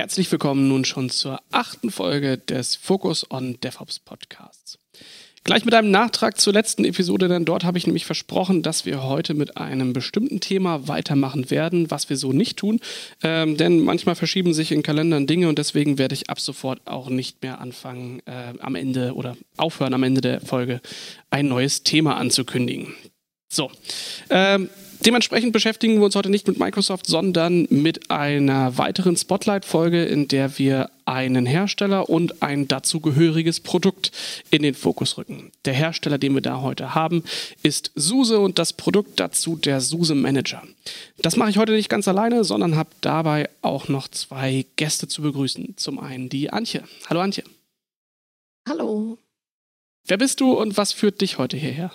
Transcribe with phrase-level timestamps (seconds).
[0.00, 4.78] Herzlich willkommen nun schon zur achten Folge des Focus on DevOps Podcasts.
[5.44, 9.02] Gleich mit einem Nachtrag zur letzten Episode, denn dort habe ich nämlich versprochen, dass wir
[9.02, 12.80] heute mit einem bestimmten Thema weitermachen werden, was wir so nicht tun.
[13.22, 17.10] Ähm, denn manchmal verschieben sich in Kalendern Dinge und deswegen werde ich ab sofort auch
[17.10, 20.80] nicht mehr anfangen, äh, am Ende oder aufhören, am Ende der Folge
[21.28, 22.94] ein neues Thema anzukündigen.
[23.50, 23.70] So.
[24.30, 24.70] Ähm,
[25.06, 30.58] Dementsprechend beschäftigen wir uns heute nicht mit Microsoft, sondern mit einer weiteren Spotlight-Folge, in der
[30.58, 34.12] wir einen Hersteller und ein dazugehöriges Produkt
[34.50, 35.52] in den Fokus rücken.
[35.64, 37.24] Der Hersteller, den wir da heute haben,
[37.62, 40.62] ist SUSE und das Produkt dazu der SUSE Manager.
[41.16, 45.22] Das mache ich heute nicht ganz alleine, sondern habe dabei auch noch zwei Gäste zu
[45.22, 45.78] begrüßen.
[45.78, 46.84] Zum einen die Antje.
[47.08, 47.44] Hallo Antje.
[48.68, 49.16] Hallo.
[50.06, 51.90] Wer bist du und was führt dich heute hierher?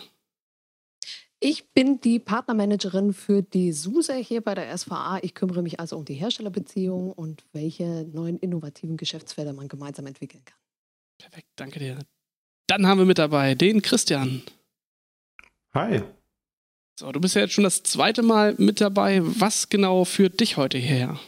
[1.47, 5.19] Ich bin die Partnermanagerin für die SUSE hier bei der SVA.
[5.21, 10.43] Ich kümmere mich also um die Herstellerbeziehungen und welche neuen innovativen Geschäftsfelder man gemeinsam entwickeln
[10.43, 10.57] kann.
[11.19, 11.99] Perfekt, danke dir.
[12.65, 14.41] Dann haben wir mit dabei den Christian.
[15.75, 16.01] Hi.
[16.99, 19.21] So, du bist ja jetzt schon das zweite Mal mit dabei.
[19.21, 21.19] Was genau führt dich heute hierher?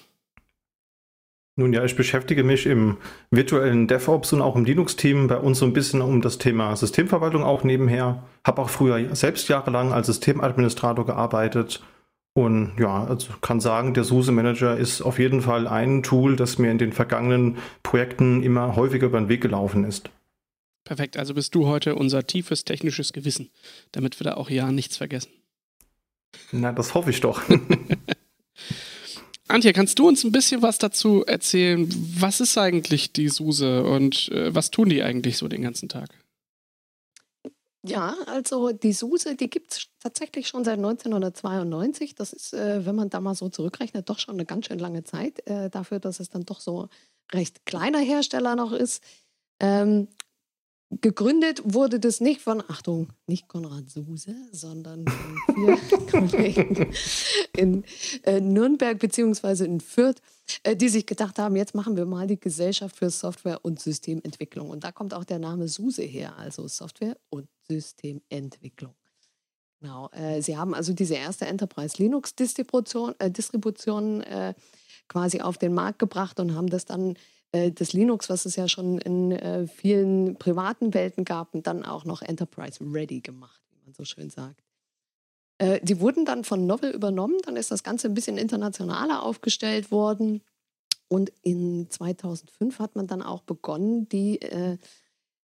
[1.59, 2.97] Nun ja, ich beschäftige mich im
[3.31, 7.43] virtuellen DevOps und auch im Linux-Team bei uns so ein bisschen um das Thema Systemverwaltung
[7.43, 8.23] auch nebenher.
[8.45, 11.81] Habe auch früher selbst jahrelang als Systemadministrator gearbeitet
[12.37, 16.59] und ja, also kann sagen, der SUSE Manager ist auf jeden Fall ein Tool, das
[16.59, 20.11] mir in den vergangenen Projekten immer häufiger über den Weg gelaufen ist.
[20.83, 23.49] Perfekt, also bist du heute unser tiefes technisches Gewissen,
[23.91, 25.31] damit wir da auch ja nichts vergessen.
[26.51, 27.41] Na, das hoffe ich doch.
[29.47, 31.87] Antje, kannst du uns ein bisschen was dazu erzählen?
[32.19, 36.09] Was ist eigentlich die SUSE und äh, was tun die eigentlich so den ganzen Tag?
[37.83, 42.15] Ja, also die SUSE, die gibt es tatsächlich schon seit 1992.
[42.15, 45.03] Das ist, äh, wenn man da mal so zurückrechnet, doch schon eine ganz schön lange
[45.03, 46.89] Zeit äh, dafür, dass es dann doch so
[47.31, 49.01] recht kleiner Hersteller noch ist.
[49.59, 50.09] Ähm,
[50.89, 55.77] Gegründet wurde das nicht von, Achtung, nicht Konrad Suse, sondern von vier
[56.11, 56.93] Kollegen
[57.53, 57.83] in
[58.23, 60.21] äh, Nürnberg beziehungsweise in Fürth,
[60.63, 64.69] äh, die sich gedacht haben, jetzt machen wir mal die Gesellschaft für Software- und Systementwicklung.
[64.69, 68.95] Und da kommt auch der Name SUSE her, also Software- und Systementwicklung.
[69.81, 74.53] Genau, äh, sie haben also diese erste Enterprise Linux-Distribution äh, Distribution, äh,
[75.09, 77.17] quasi auf den Markt gebracht und haben das dann
[77.51, 81.85] äh, das Linux, was es ja schon in äh, vielen privaten Welten gab, und dann
[81.85, 84.63] auch noch Enterprise Ready gemacht, wie man so schön sagt.
[85.59, 89.91] Äh, die wurden dann von Novel übernommen, dann ist das Ganze ein bisschen internationaler aufgestellt
[89.91, 90.41] worden.
[91.09, 94.77] Und in 2005 hat man dann auch begonnen, die, äh,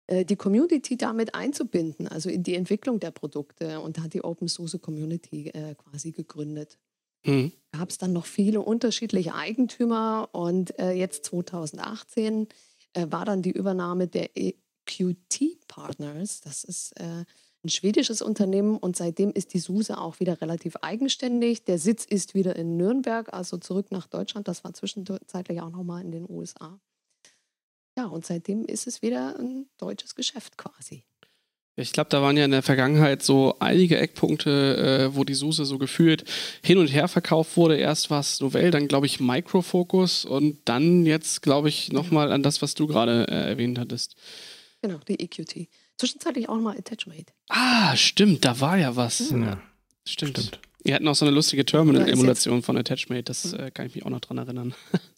[0.06, 4.48] äh, die Community damit einzubinden, also in die Entwicklung der Produkte und hat die Open
[4.48, 6.78] Source Community äh, quasi gegründet.
[7.28, 7.52] Mhm.
[7.72, 12.48] Gab es dann noch viele unterschiedliche Eigentümer und äh, jetzt 2018
[12.94, 16.42] äh, war dann die Übernahme der EQT Partners.
[16.42, 17.26] Das ist äh,
[17.64, 21.66] ein schwedisches Unternehmen und seitdem ist die SUSE auch wieder relativ eigenständig.
[21.66, 24.48] Der Sitz ist wieder in Nürnberg, also zurück nach Deutschland.
[24.48, 26.80] Das war zwischenzeitlich auch nochmal in den USA.
[27.98, 31.04] Ja, und seitdem ist es wieder ein deutsches Geschäft quasi.
[31.80, 35.64] Ich glaube, da waren ja in der Vergangenheit so einige Eckpunkte, äh, wo die SUSE
[35.64, 36.24] so gefühlt
[36.64, 37.78] hin und her verkauft wurde.
[37.78, 42.42] Erst war es Novell, dann glaube ich Microfocus und dann jetzt glaube ich nochmal an
[42.42, 44.16] das, was du gerade äh, erwähnt hattest.
[44.82, 45.70] Genau, die EQT.
[45.98, 47.32] Zwischenzeitlich auch mal Attachmate.
[47.50, 49.30] Ah, stimmt, da war ja was.
[49.30, 49.62] Ja, ja
[50.04, 50.40] stimmt.
[50.40, 50.60] stimmt.
[50.84, 54.10] Wir hatten auch so eine lustige Terminal-Emulation von Attachmate, das äh, kann ich mich auch
[54.10, 54.74] noch dran erinnern.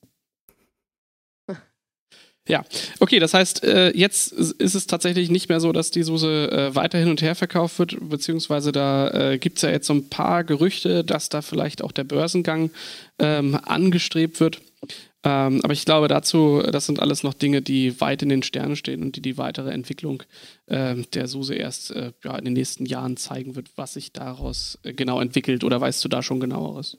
[2.49, 2.65] Ja,
[2.99, 6.75] okay, das heißt, äh, jetzt ist es tatsächlich nicht mehr so, dass die Soße äh,
[6.75, 10.09] weiter hin und her verkauft wird, beziehungsweise da äh, gibt es ja jetzt so ein
[10.09, 12.71] paar Gerüchte, dass da vielleicht auch der Börsengang
[13.19, 14.61] ähm, angestrebt wird.
[15.23, 18.75] Ähm, aber ich glaube dazu, das sind alles noch Dinge, die weit in den Sternen
[18.75, 20.23] stehen und die die weitere Entwicklung
[20.65, 24.79] äh, der SUSE erst äh, ja, in den nächsten Jahren zeigen wird, was sich daraus
[24.81, 25.63] genau entwickelt.
[25.63, 26.97] Oder weißt du da schon genaueres?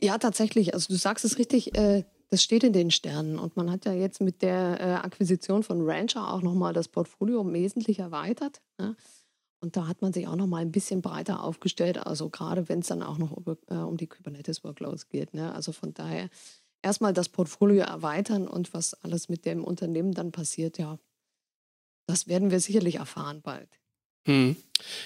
[0.00, 0.74] Ja, tatsächlich.
[0.74, 3.38] Also du sagst es richtig, äh, das steht in den Sternen.
[3.38, 7.44] Und man hat ja jetzt mit der äh, Akquisition von Rancher auch nochmal das Portfolio
[7.52, 8.60] wesentlich erweitert.
[8.78, 8.96] Ne?
[9.60, 11.98] Und da hat man sich auch nochmal ein bisschen breiter aufgestellt.
[11.98, 15.34] Also gerade wenn es dann auch noch über, äh, um die Kubernetes-Workloads geht.
[15.34, 15.54] Ne?
[15.54, 16.28] Also von daher
[16.82, 20.98] erstmal das Portfolio erweitern und was alles mit dem Unternehmen dann passiert, ja,
[22.06, 23.68] das werden wir sicherlich erfahren bald.
[24.26, 24.56] Hm.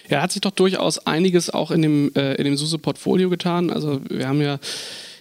[0.08, 3.70] Ja, hat sich doch durchaus einiges auch in dem, äh, in dem SUSE-Portfolio getan.
[3.70, 4.58] Also wir haben ja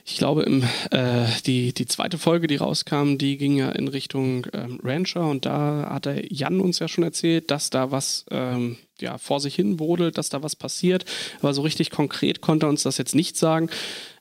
[0.09, 4.47] ich glaube, im, äh, die, die zweite Folge, die rauskam, die ging ja in Richtung
[4.53, 8.77] ähm, Rancher und da hat der Jan uns ja schon erzählt, dass da was ähm,
[8.99, 11.05] ja, vor sich hin brodelt, dass da was passiert.
[11.41, 13.69] Aber so richtig konkret konnte er uns das jetzt nicht sagen.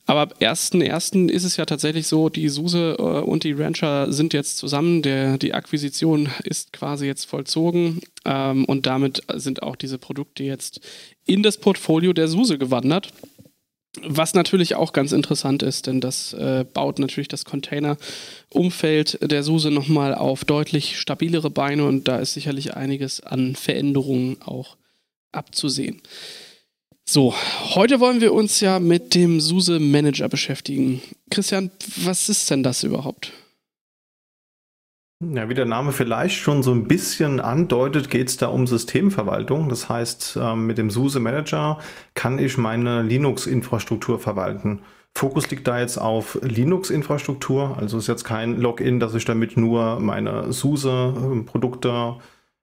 [0.05, 1.29] Aber ab 1.1.
[1.31, 5.01] ist es ja tatsächlich so, die SUSE äh, und die Rancher sind jetzt zusammen.
[5.03, 10.81] Der, die Akquisition ist quasi jetzt vollzogen ähm, und damit sind auch diese Produkte jetzt
[11.25, 13.13] in das Portfolio der SUSE gewandert.
[14.03, 19.71] Was natürlich auch ganz interessant ist, denn das äh, baut natürlich das Container-Umfeld der SUSE
[19.71, 24.77] nochmal auf deutlich stabilere Beine und da ist sicherlich einiges an Veränderungen auch
[25.33, 26.03] abzusehen.
[27.09, 27.35] So,
[27.75, 31.01] heute wollen wir uns ja mit dem SUSE Manager beschäftigen.
[31.31, 33.33] Christian, was ist denn das überhaupt?
[35.21, 39.69] Ja, wie der Name vielleicht schon so ein bisschen andeutet, geht es da um Systemverwaltung.
[39.69, 41.79] Das heißt, ähm, mit dem SUSE Manager
[42.15, 44.81] kann ich meine Linux-Infrastruktur verwalten.
[45.17, 47.77] Fokus liegt da jetzt auf Linux-Infrastruktur.
[47.79, 52.19] Also ist jetzt kein Login, dass ich damit nur meine SUSE-Produkte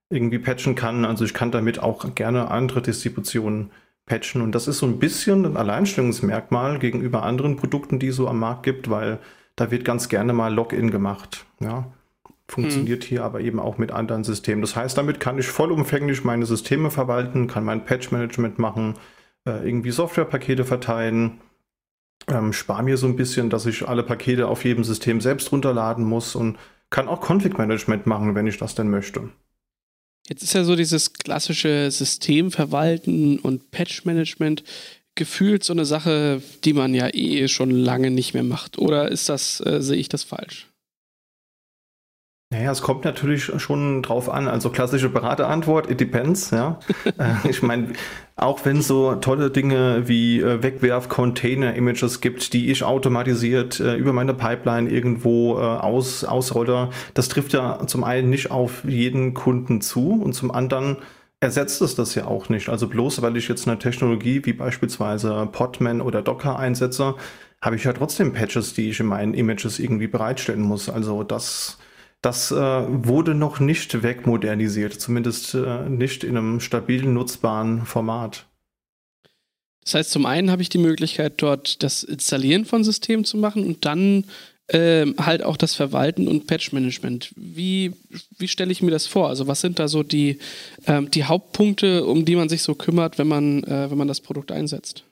[0.09, 1.03] irgendwie patchen kann.
[1.03, 3.71] Also ich kann damit auch gerne andere Distributionen
[4.05, 4.41] patchen.
[4.41, 8.39] Und das ist so ein bisschen ein Alleinstellungsmerkmal gegenüber anderen Produkten, die es so am
[8.39, 9.19] Markt gibt, weil
[9.57, 11.45] da wird ganz gerne mal Login gemacht.
[11.59, 11.91] Ja.
[12.47, 13.09] Funktioniert hm.
[13.09, 14.61] hier aber eben auch mit anderen Systemen.
[14.61, 18.95] Das heißt, damit kann ich vollumfänglich meine Systeme verwalten, kann mein Patch-Management machen,
[19.45, 21.41] äh, irgendwie Softwarepakete verteilen,
[22.27, 26.05] ähm, spare mir so ein bisschen, dass ich alle Pakete auf jedem System selbst runterladen
[26.05, 26.57] muss und
[26.89, 29.29] kann auch Config-Management machen, wenn ich das denn möchte.
[30.27, 34.63] Jetzt ist ja so dieses klassische Systemverwalten und Patch-Management
[35.15, 38.77] gefühlt so eine Sache, die man ja eh schon lange nicht mehr macht.
[38.77, 40.67] Oder ist das, äh, sehe ich das falsch?
[42.55, 44.47] Naja, es kommt natürlich schon drauf an.
[44.47, 46.79] Also klassische Beraterantwort, it depends, ja.
[47.17, 47.89] Äh, ich meine,
[48.35, 54.11] auch wenn es so tolle Dinge wie äh, Wegwerf-Container-Images gibt, die ich automatisiert äh, über
[54.11, 59.81] meine Pipeline irgendwo äh, aus, ausrolle, das trifft ja zum einen nicht auf jeden Kunden
[59.81, 60.97] zu und zum anderen
[61.39, 62.69] ersetzt es das ja auch nicht.
[62.69, 67.15] Also bloß weil ich jetzt eine Technologie wie beispielsweise Podman oder Docker einsetze,
[67.61, 70.89] habe ich ja trotzdem Patches, die ich in meinen Images irgendwie bereitstellen muss.
[70.89, 71.77] Also das
[72.21, 78.47] das äh, wurde noch nicht wegmodernisiert, zumindest äh, nicht in einem stabilen, nutzbaren Format.
[79.83, 83.63] Das heißt, zum einen habe ich die Möglichkeit, dort das Installieren von Systemen zu machen
[83.63, 84.25] und dann
[84.67, 87.31] äh, halt auch das Verwalten und Patch-Management.
[87.35, 87.93] Wie,
[88.37, 89.29] wie stelle ich mir das vor?
[89.29, 90.39] Also was sind da so die,
[90.87, 94.21] ähm, die Hauptpunkte, um die man sich so kümmert, wenn man, äh, wenn man das
[94.21, 95.03] Produkt einsetzt?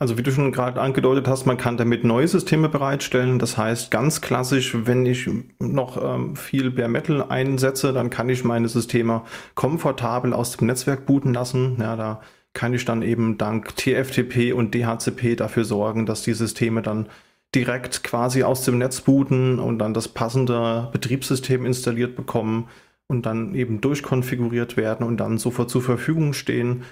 [0.00, 3.38] Also wie du schon gerade angedeutet hast, man kann damit neue Systeme bereitstellen.
[3.38, 8.42] Das heißt, ganz klassisch, wenn ich noch ähm, viel Bare Metal einsetze, dann kann ich
[8.42, 9.24] meine Systeme
[9.54, 11.76] komfortabel aus dem Netzwerk booten lassen.
[11.78, 12.22] Ja, da
[12.54, 17.06] kann ich dann eben dank TFTP und DHCP dafür sorgen, dass die Systeme dann
[17.54, 22.68] direkt quasi aus dem Netz booten und dann das passende Betriebssystem installiert bekommen
[23.06, 26.84] und dann eben durchkonfiguriert werden und dann sofort zur Verfügung stehen.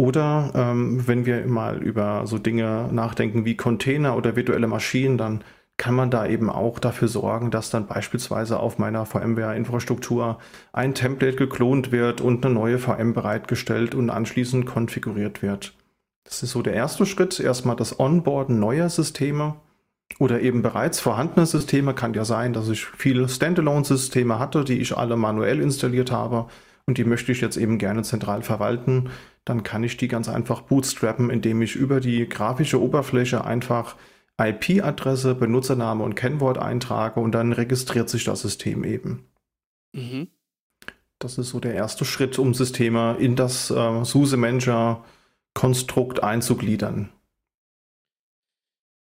[0.00, 5.44] Oder ähm, wenn wir mal über so Dinge nachdenken wie Container oder virtuelle Maschinen, dann
[5.76, 10.38] kann man da eben auch dafür sorgen, dass dann beispielsweise auf meiner VMware-Infrastruktur
[10.72, 15.74] ein Template geklont wird und eine neue VM bereitgestellt und anschließend konfiguriert wird.
[16.24, 17.38] Das ist so der erste Schritt.
[17.38, 19.56] Erstmal das Onboarden neuer Systeme
[20.18, 21.92] oder eben bereits vorhandene Systeme.
[21.92, 26.46] Kann ja sein, dass ich viele Standalone-Systeme hatte, die ich alle manuell installiert habe
[26.90, 29.08] und die möchte ich jetzt eben gerne zentral verwalten
[29.44, 33.96] dann kann ich die ganz einfach bootstrappen, indem ich über die grafische Oberfläche einfach
[34.38, 39.26] IP-Adresse, Benutzername und Kennwort eintrage und dann registriert sich das System eben.
[39.92, 40.28] Mhm.
[41.18, 45.04] Das ist so der erste Schritt, um Systeme in das äh, SUSE Manager
[45.52, 47.10] Konstrukt einzugliedern.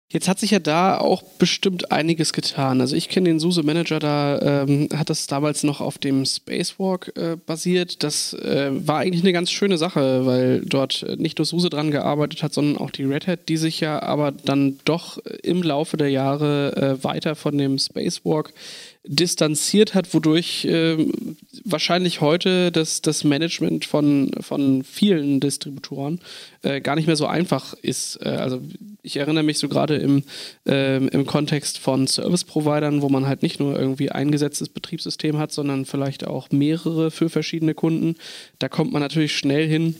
[0.09, 2.81] Jetzt hat sich ja da auch bestimmt einiges getan.
[2.81, 7.13] Also ich kenne den SUSE Manager, da ähm, hat das damals noch auf dem Spacewalk
[7.17, 8.05] äh, basiert.
[8.05, 12.45] Das äh, war eigentlich eine ganz schöne Sache, weil dort nicht nur SUSE dran gearbeitet
[12.45, 16.11] hat, sondern auch die Red Hat, die sich ja aber dann doch im Laufe der
[16.11, 18.53] Jahre äh, weiter von dem Spacewalk
[19.07, 20.97] distanziert hat, wodurch äh,
[21.65, 26.21] wahrscheinlich heute das, das Management von, von vielen Distributoren
[26.63, 28.19] äh, gar nicht mehr so einfach ist.
[28.23, 28.61] Äh, also
[29.03, 30.25] ich erinnere mich so gerade im,
[30.67, 35.53] ähm, im Kontext von Service-Providern, wo man halt nicht nur irgendwie ein gesetztes Betriebssystem hat,
[35.53, 38.17] sondern vielleicht auch mehrere für verschiedene Kunden.
[38.59, 39.95] Da kommt man natürlich schnell hin,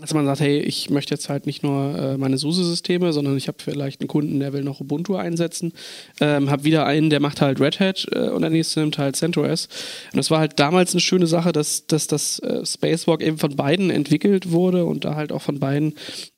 [0.00, 3.48] dass man sagt, hey, ich möchte jetzt halt nicht nur äh, meine SUSE-Systeme, sondern ich
[3.48, 5.72] habe vielleicht einen Kunden, der will noch Ubuntu einsetzen,
[6.20, 9.16] ähm, habe wieder einen, der macht halt Red Hat äh, und der nächste nimmt halt
[9.16, 9.68] CentOS.
[10.12, 13.56] Und das war halt damals eine schöne Sache, dass, dass das äh, Spacewalk eben von
[13.56, 15.94] beiden entwickelt wurde und da halt auch von beiden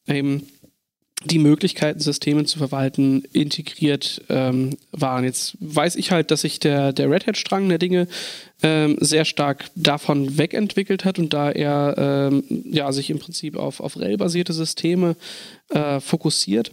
[0.07, 0.47] eben
[1.25, 5.25] die Möglichkeiten, Systeme zu verwalten, integriert ähm, waren.
[5.25, 8.07] Jetzt weiß ich halt, dass sich der, der Red Hat-Strang der Dinge
[8.63, 13.81] ähm, sehr stark davon wegentwickelt hat und da er ähm, ja, sich im Prinzip auf,
[13.81, 15.17] auf RHEL-basierte Systeme
[15.71, 16.71] äh, fokussiert.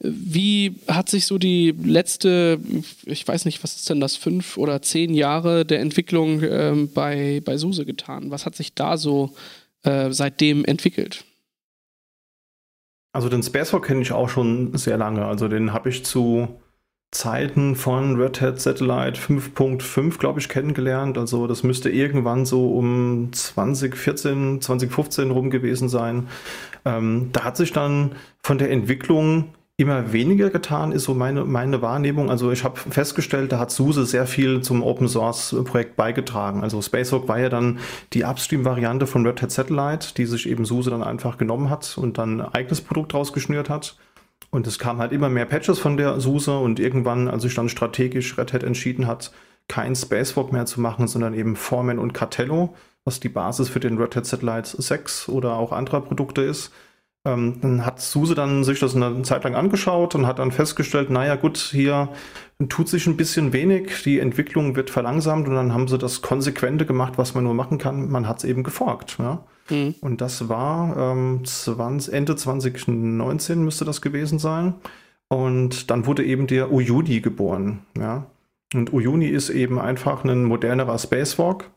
[0.00, 2.60] Wie hat sich so die letzte,
[3.06, 7.40] ich weiß nicht, was ist denn das, fünf oder zehn Jahre der Entwicklung ähm, bei,
[7.42, 8.30] bei SUSE getan?
[8.30, 9.34] Was hat sich da so
[9.82, 11.24] äh, seitdem entwickelt?
[13.18, 15.24] Also den Spacewalk kenne ich auch schon sehr lange.
[15.24, 16.60] Also den habe ich zu
[17.10, 21.18] Zeiten von Red Hat Satellite 5.5, glaube ich, kennengelernt.
[21.18, 26.28] Also das müsste irgendwann so um 2014, 2015 rum gewesen sein.
[26.84, 31.80] Ähm, da hat sich dann von der Entwicklung immer weniger getan, ist so meine, meine
[31.80, 32.30] Wahrnehmung.
[32.30, 36.64] Also ich habe festgestellt, da hat SUSE sehr viel zum Open Source Projekt beigetragen.
[36.64, 37.78] Also Spacewalk war ja dann
[38.12, 42.18] die Upstream-Variante von Red Hat Satellite, die sich eben SUSE dann einfach genommen hat und
[42.18, 43.96] dann ein eigenes Produkt rausgeschnürt hat.
[44.50, 47.68] Und es kam halt immer mehr Patches von der SUSE und irgendwann, als sich dann
[47.68, 49.30] strategisch Red Hat entschieden hat,
[49.68, 53.96] kein Spacewalk mehr zu machen, sondern eben Foreman und Cartello, was die Basis für den
[53.96, 56.72] Red Hat Satellite 6 oder auch anderer Produkte ist,
[57.28, 61.10] ähm, dann hat Suse dann sich das eine Zeit lang angeschaut und hat dann festgestellt,
[61.10, 62.08] naja gut, hier
[62.68, 66.86] tut sich ein bisschen wenig, die Entwicklung wird verlangsamt und dann haben sie das Konsequente
[66.86, 69.16] gemacht, was man nur machen kann, man hat es eben geforkt.
[69.18, 69.44] Ja?
[69.70, 69.94] Mhm.
[70.00, 74.74] Und das war ähm, 20, Ende 2019 müsste das gewesen sein.
[75.28, 77.80] Und dann wurde eben der Uyuni geboren.
[77.96, 78.26] Ja?
[78.74, 81.70] Und Uyuni ist eben einfach ein modernerer Spacewalk.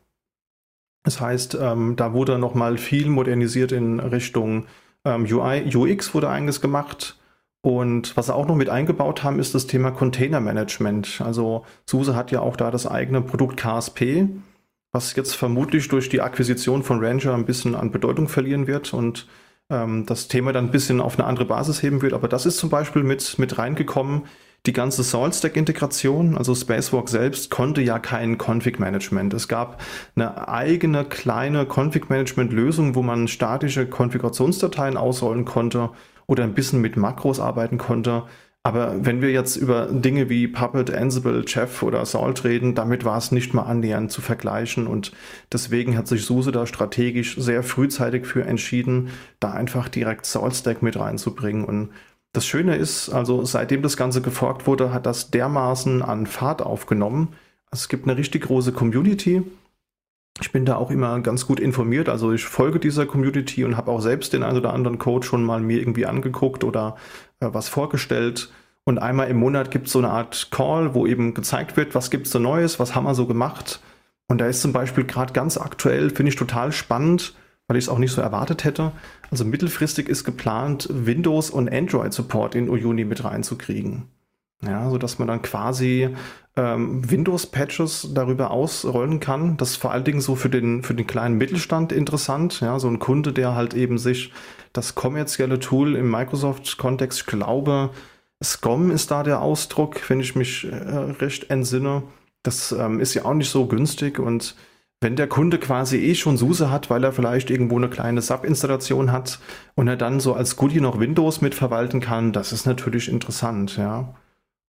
[1.04, 4.66] Das heißt, ähm, da wurde nochmal viel modernisiert in Richtung
[5.04, 7.18] ähm, UI, UX wurde einiges gemacht.
[7.62, 11.20] Und was sie auch noch mit eingebaut haben, ist das Thema Container Management.
[11.24, 14.28] Also SUSE hat ja auch da das eigene Produkt KSP,
[14.90, 19.28] was jetzt vermutlich durch die Akquisition von Ranger ein bisschen an Bedeutung verlieren wird und
[19.70, 22.14] ähm, das Thema dann ein bisschen auf eine andere Basis heben wird.
[22.14, 24.22] Aber das ist zum Beispiel mit, mit reingekommen
[24.66, 29.34] die ganze Salt-Stack-Integration, also Spacewalk selbst, konnte ja kein Config-Management.
[29.34, 29.80] Es gab
[30.14, 35.90] eine eigene kleine Config-Management-Lösung, wo man statische Konfigurationsdateien ausrollen konnte
[36.26, 38.24] oder ein bisschen mit Makros arbeiten konnte.
[38.64, 43.18] Aber wenn wir jetzt über Dinge wie Puppet, Ansible, Chef oder Salt reden, damit war
[43.18, 45.10] es nicht mal annähernd zu vergleichen und
[45.52, 49.08] deswegen hat sich SUSE da strategisch sehr frühzeitig für entschieden,
[49.40, 51.90] da einfach direkt Salt Stack mit reinzubringen und
[52.32, 57.34] das Schöne ist, also seitdem das Ganze geforkt wurde, hat das dermaßen an Fahrt aufgenommen.
[57.70, 59.42] Also es gibt eine richtig große Community.
[60.40, 62.08] Ich bin da auch immer ganz gut informiert.
[62.08, 65.44] Also ich folge dieser Community und habe auch selbst den einen oder anderen Code schon
[65.44, 66.96] mal mir irgendwie angeguckt oder
[67.40, 68.50] äh, was vorgestellt.
[68.84, 72.10] Und einmal im Monat gibt es so eine Art Call, wo eben gezeigt wird, was
[72.10, 73.80] gibt es so Neues, was haben wir so gemacht.
[74.26, 77.34] Und da ist zum Beispiel gerade ganz aktuell, finde ich total spannend,
[77.72, 78.92] weil ich es auch nicht so erwartet hätte.
[79.30, 84.02] Also mittelfristig ist geplant, Windows und Android Support in Uyuni mit reinzukriegen.
[84.62, 86.10] Ja, so dass man dann quasi
[86.54, 89.56] ähm, Windows-Patches darüber ausrollen kann.
[89.56, 92.60] Das ist vor allen Dingen so für den, für den kleinen Mittelstand interessant.
[92.60, 94.34] Ja, so ein Kunde, der halt eben sich
[94.74, 97.88] das kommerzielle Tool im Microsoft-Kontext, ich glaube,
[98.44, 102.02] SCOM ist da der Ausdruck, wenn ich mich äh, recht entsinne.
[102.42, 104.56] Das ähm, ist ja auch nicht so günstig und
[105.02, 109.10] wenn der Kunde quasi eh schon SUSE hat, weil er vielleicht irgendwo eine kleine Sub-Installation
[109.10, 109.40] hat
[109.74, 114.14] und er dann so als Goodie noch Windows mitverwalten kann, das ist natürlich interessant, ja.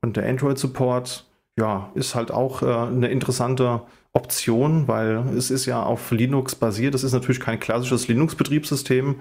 [0.03, 1.27] Und der Android-Support,
[1.59, 3.83] ja, ist halt auch äh, eine interessante
[4.13, 6.95] Option, weil es ist ja auf Linux basiert.
[6.95, 9.17] Das ist natürlich kein klassisches Linux-Betriebssystem,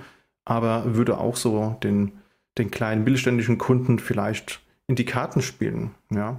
[0.46, 2.14] aber würde auch so den,
[2.58, 6.38] den kleinen mittelständischen Kunden vielleicht in die Karten spielen, ja.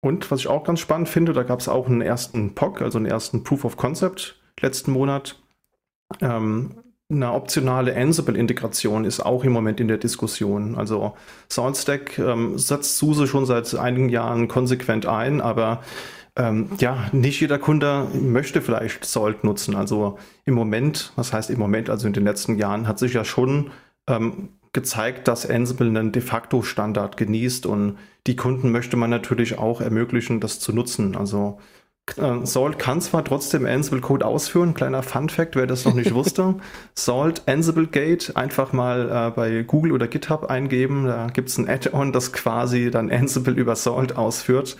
[0.00, 2.98] Und was ich auch ganz spannend finde, da gab es auch einen ersten POC, also
[2.98, 5.38] einen ersten Proof of Concept letzten Monat.
[6.20, 6.76] Ähm,
[7.10, 10.76] eine optionale Ansible-Integration ist auch im Moment in der Diskussion.
[10.76, 11.14] Also
[11.48, 15.82] SaltStack ähm, setzt SUSE schon seit einigen Jahren konsequent ein, aber
[16.36, 19.74] ähm, ja, nicht jeder Kunde möchte vielleicht Salt nutzen.
[19.74, 23.24] Also im Moment, was heißt im Moment, also in den letzten Jahren, hat sich ja
[23.24, 23.72] schon
[24.06, 29.58] ähm, gezeigt, dass Ansible einen de facto Standard genießt und die Kunden möchte man natürlich
[29.58, 31.16] auch ermöglichen, das zu nutzen.
[31.16, 31.58] Also
[32.16, 36.56] äh, Salt kann zwar trotzdem Ansible-Code ausführen, kleiner Fun-Fact, wer das noch nicht wusste.
[36.94, 41.06] Salt Ansible Gate einfach mal äh, bei Google oder GitHub eingeben.
[41.06, 44.76] Da gibt es ein Add-on, das quasi dann Ansible über Salt ausführt.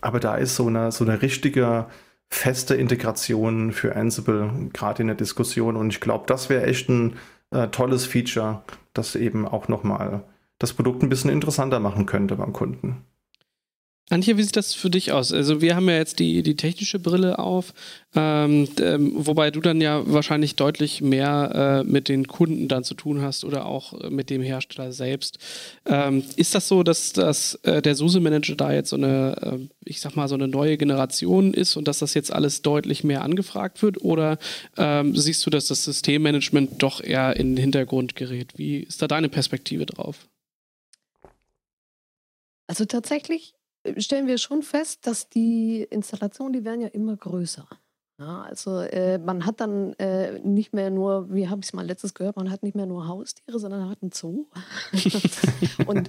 [0.00, 1.86] Aber da ist so eine, so eine richtige
[2.28, 5.76] feste Integration für Ansible gerade in der Diskussion.
[5.76, 7.16] Und ich glaube, das wäre echt ein
[7.50, 8.62] äh, tolles Feature,
[8.98, 10.24] das eben auch nochmal
[10.58, 13.04] das Produkt ein bisschen interessanter machen könnte beim Kunden.
[14.08, 15.32] Antje, wie sieht das für dich aus?
[15.32, 17.74] Also wir haben ja jetzt die, die technische Brille auf,
[18.14, 22.94] ähm, ähm, wobei du dann ja wahrscheinlich deutlich mehr äh, mit den Kunden dann zu
[22.94, 25.38] tun hast oder auch äh, mit dem Hersteller selbst.
[25.86, 30.00] Ähm, ist das so, dass, dass äh, der SUSE-Manager da jetzt so eine, äh, ich
[30.00, 33.82] sag mal, so eine neue Generation ist und dass das jetzt alles deutlich mehr angefragt
[33.82, 34.00] wird?
[34.00, 34.38] Oder
[34.76, 38.56] ähm, siehst du, dass das Systemmanagement doch eher in den Hintergrund gerät?
[38.56, 40.28] Wie ist da deine Perspektive drauf?
[42.68, 43.56] Also tatsächlich
[43.98, 47.66] stellen wir schon fest, dass die Installationen, die werden ja immer größer.
[48.18, 51.84] Ja, also äh, man hat dann äh, nicht mehr nur, wie habe ich es mal
[51.84, 54.46] letztes gehört, man hat nicht mehr nur Haustiere, sondern man hat einen Zoo.
[55.86, 56.08] und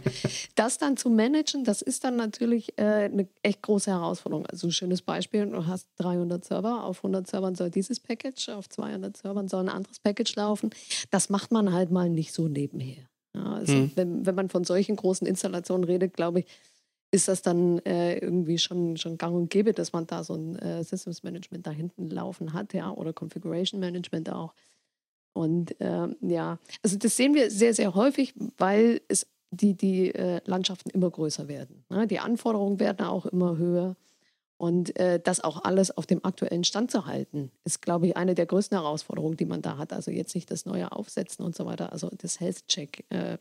[0.56, 4.46] das dann zu managen, das ist dann natürlich äh, eine echt große Herausforderung.
[4.46, 8.70] Also ein schönes Beispiel, du hast 300 Server, auf 100 Servern soll dieses Package, auf
[8.70, 10.70] 200 Servern soll ein anderes Package laufen.
[11.12, 13.10] Das macht man halt mal nicht so nebenher.
[13.36, 13.92] Ja, also hm.
[13.96, 16.46] wenn, wenn man von solchen großen Installationen redet, glaube ich,
[17.12, 20.58] ist das dann äh, irgendwie schon, schon gang und gäbe, dass man da so ein
[20.58, 24.54] äh, Systems Management da hinten laufen hat, ja, oder Configuration Management auch.
[25.34, 30.42] Und äh, ja, also das sehen wir sehr, sehr häufig, weil es die, die äh,
[30.46, 31.86] Landschaften immer größer werden.
[31.90, 32.08] Ne?
[32.08, 33.96] Die Anforderungen werden auch immer höher.
[34.58, 38.34] Und äh, das auch alles auf dem aktuellen Stand zu halten, ist, glaube ich, eine
[38.34, 39.94] der größten Herausforderungen, die man da hat.
[39.94, 43.38] Also jetzt nicht das Neue aufsetzen und so weiter, also das Health-Check äh,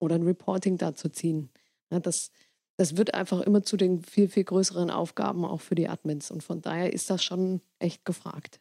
[0.00, 1.50] oder ein Reporting da zu ziehen.
[1.92, 2.32] Ja, das,
[2.80, 6.30] das wird einfach immer zu den viel, viel größeren Aufgaben auch für die Admins.
[6.30, 8.58] Und von daher ist das schon echt gefragt,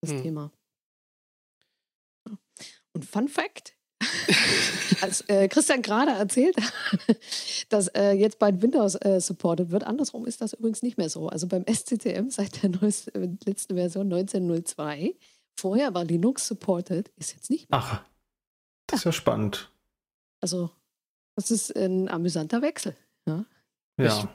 [0.00, 0.22] das hm.
[0.22, 0.52] Thema.
[2.94, 3.76] Und Fun Fact,
[5.02, 7.18] als äh, Christian gerade erzählt hat,
[7.68, 9.84] dass äh, jetzt bald Windows äh, supported wird.
[9.84, 11.28] Andersrum ist das übrigens nicht mehr so.
[11.28, 15.14] Also beim SCCM seit der neuesten, äh, letzten Version 1902.
[15.56, 17.80] Vorher war Linux supported, ist jetzt nicht mehr.
[17.80, 18.02] Ach,
[18.86, 19.70] das ist ja spannend.
[20.40, 20.70] Also,
[21.36, 22.96] das ist ein amüsanter Wechsel.
[23.26, 23.44] Ja.
[23.98, 24.28] ja.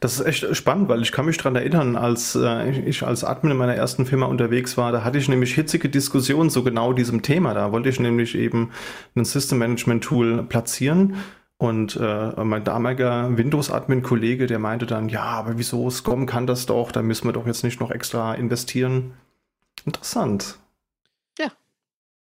[0.00, 3.52] Das ist echt spannend, weil ich kann mich daran erinnern, als äh, ich als Admin
[3.52, 7.22] in meiner ersten Firma unterwegs war, da hatte ich nämlich hitzige Diskussionen zu genau diesem
[7.22, 7.52] Thema.
[7.52, 8.70] Da wollte ich nämlich eben
[9.14, 11.16] ein System Management Tool platzieren
[11.58, 16.92] und äh, mein damaliger Windows-Admin-Kollege, der meinte dann, ja, aber wieso, SCOM kann das doch,
[16.92, 19.14] da müssen wir doch jetzt nicht noch extra investieren.
[19.84, 20.58] Interessant.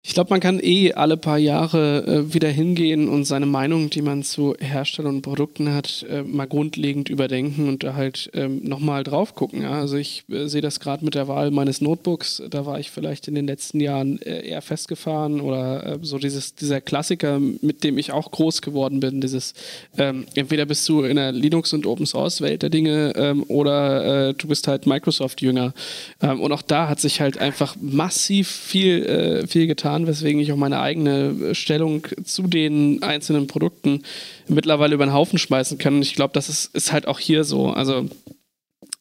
[0.08, 4.02] Ich glaube, man kann eh alle paar Jahre äh, wieder hingehen und seine Meinung, die
[4.02, 9.02] man zu Herstellern und Produkten hat, äh, mal grundlegend überdenken und da halt ähm, nochmal
[9.02, 9.62] drauf gucken.
[9.62, 9.72] Ja?
[9.72, 12.40] Also ich äh, sehe das gerade mit der Wahl meines Notebooks.
[12.48, 16.54] Da war ich vielleicht in den letzten Jahren äh, eher festgefahren oder äh, so dieses,
[16.54, 19.20] dieser Klassiker, mit dem ich auch groß geworden bin.
[19.20, 19.54] Dieses
[19.98, 24.46] ähm, entweder bist du in der Linux- und Open-Source-Welt der Dinge ähm, oder äh, du
[24.46, 25.74] bist halt Microsoft-Jünger.
[26.22, 30.52] Ähm, und auch da hat sich halt einfach massiv viel, viel getan getan, weswegen ich
[30.52, 34.02] auch meine eigene Stellung zu den einzelnen Produkten
[34.48, 36.02] mittlerweile über den Haufen schmeißen kann.
[36.02, 37.70] Ich glaube, das ist, ist halt auch hier so.
[37.70, 38.08] Also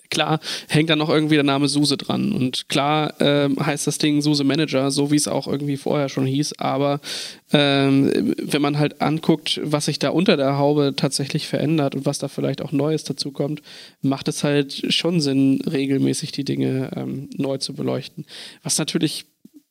[0.09, 2.31] klar hängt da noch irgendwie der Name SUSE dran.
[2.31, 6.25] Und klar ähm, heißt das Ding SUSE Manager, so wie es auch irgendwie vorher schon
[6.25, 6.59] hieß.
[6.59, 7.01] Aber
[7.51, 12.19] ähm, wenn man halt anguckt, was sich da unter der Haube tatsächlich verändert und was
[12.19, 13.61] da vielleicht auch Neues dazu kommt,
[14.01, 18.25] macht es halt schon Sinn, regelmäßig die Dinge ähm, neu zu beleuchten.
[18.63, 19.25] Was natürlich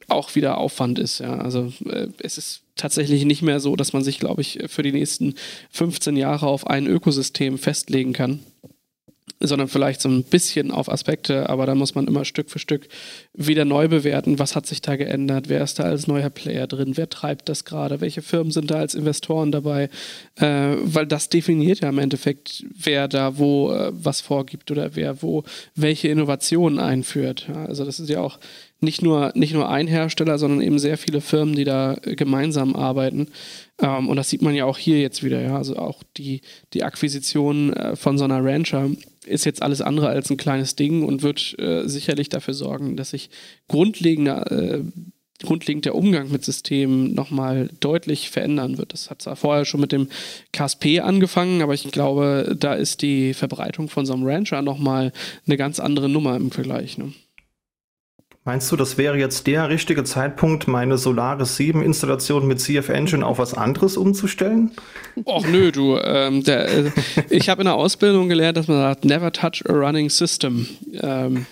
[0.08, 1.20] auch wieder Aufwand ist.
[1.20, 1.36] Ja.
[1.38, 4.92] Also äh, es ist tatsächlich nicht mehr so, dass man sich, glaube ich, für die
[4.92, 5.34] nächsten
[5.70, 8.40] 15 Jahre auf ein Ökosystem festlegen kann,
[9.40, 12.88] sondern vielleicht so ein bisschen auf Aspekte, aber da muss man immer Stück für Stück
[13.32, 16.96] wieder neu bewerten, was hat sich da geändert, wer ist da als neuer Player drin,
[16.96, 19.90] wer treibt das gerade, welche Firmen sind da als Investoren dabei,
[20.36, 25.22] äh, weil das definiert ja im Endeffekt, wer da wo äh, was vorgibt oder wer
[25.22, 27.46] wo welche Innovationen einführt.
[27.48, 28.38] Ja, also das ist ja auch
[28.80, 33.28] nicht nur, nicht nur ein Hersteller, sondern eben sehr viele Firmen, die da gemeinsam arbeiten.
[33.80, 35.56] Ähm, und das sieht man ja auch hier jetzt wieder, ja.
[35.56, 38.90] Also auch die, die Akquisition äh, von so einer Rancher
[39.26, 43.10] ist jetzt alles andere als ein kleines Ding und wird äh, sicherlich dafür sorgen, dass
[43.10, 43.30] sich
[43.68, 44.82] grundlegender, äh,
[45.42, 48.92] grundlegend der Umgang mit Systemen nochmal deutlich verändern wird.
[48.92, 50.08] Das hat zwar vorher schon mit dem
[50.52, 55.12] KSP angefangen, aber ich glaube, da ist die Verbreitung von so einem Rancher nochmal
[55.46, 56.98] eine ganz andere Nummer im Vergleich.
[56.98, 57.12] Ne?
[58.46, 63.24] Meinst du, das wäre jetzt der richtige Zeitpunkt, meine Solaris 7 Installation mit CF Engine
[63.24, 64.72] auf was anderes umzustellen?
[65.24, 65.96] Och nö, du.
[65.96, 66.90] Ähm, der, äh,
[67.30, 70.66] ich habe in der Ausbildung gelernt, dass man sagt, never touch a running system.
[71.00, 71.46] Ähm,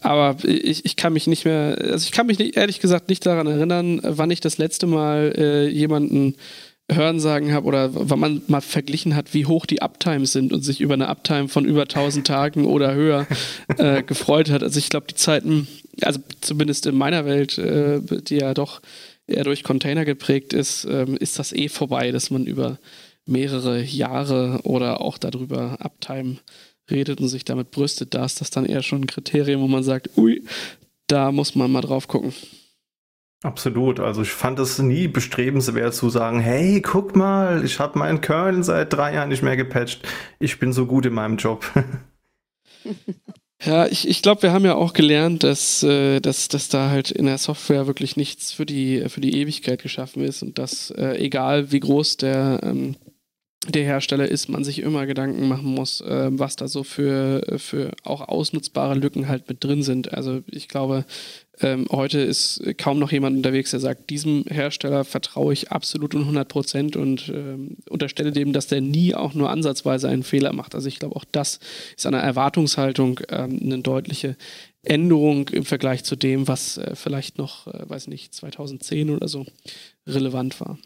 [0.00, 3.26] aber ich, ich kann mich nicht mehr, also ich kann mich nicht, ehrlich gesagt nicht
[3.26, 6.36] daran erinnern, wann ich das letzte Mal äh, jemanden
[6.90, 10.80] Hörensagen habe oder wann man mal verglichen hat, wie hoch die Uptimes sind und sich
[10.80, 13.26] über eine Uptime von über 1000 Tagen oder höher
[13.76, 14.62] äh, gefreut hat.
[14.62, 15.68] Also ich glaube, die Zeiten,
[16.00, 18.80] also zumindest in meiner Welt, äh, die ja doch
[19.26, 22.78] eher durch Container geprägt ist, äh, ist das eh vorbei, dass man über
[23.26, 26.38] mehrere Jahre oder auch darüber Uptime
[26.90, 29.82] redet und sich damit brüstet, da ist das dann eher schon ein Kriterium, wo man
[29.82, 30.42] sagt, ui,
[31.06, 32.32] da muss man mal drauf gucken.
[33.42, 34.00] Absolut.
[34.00, 38.64] Also ich fand es nie bestrebenswert zu sagen, hey, guck mal, ich habe meinen Kernel
[38.64, 40.06] seit drei Jahren nicht mehr gepatcht.
[40.40, 41.64] Ich bin so gut in meinem Job.
[43.64, 47.10] Ja, ich, ich glaube, wir haben ja auch gelernt, dass, äh, dass, dass da halt
[47.10, 51.16] in der Software wirklich nichts für die, für die Ewigkeit geschaffen ist und dass äh,
[51.16, 52.94] egal wie groß der, ähm,
[53.66, 57.90] der Hersteller ist, man sich immer Gedanken machen muss, äh, was da so für, für
[58.04, 60.14] auch ausnutzbare Lücken halt mit drin sind.
[60.14, 61.04] Also ich glaube,
[61.60, 66.22] ähm, heute ist kaum noch jemand unterwegs, der sagt, diesem Hersteller vertraue ich absolut und
[66.22, 70.74] 100 Prozent und ähm, unterstelle dem, dass der nie auch nur ansatzweise einen Fehler macht.
[70.74, 71.60] Also ich glaube, auch das
[71.96, 74.36] ist eine Erwartungshaltung ähm, eine deutliche
[74.82, 79.44] Änderung im Vergleich zu dem, was äh, vielleicht noch, äh, weiß nicht, 2010 oder so
[80.06, 80.78] relevant war.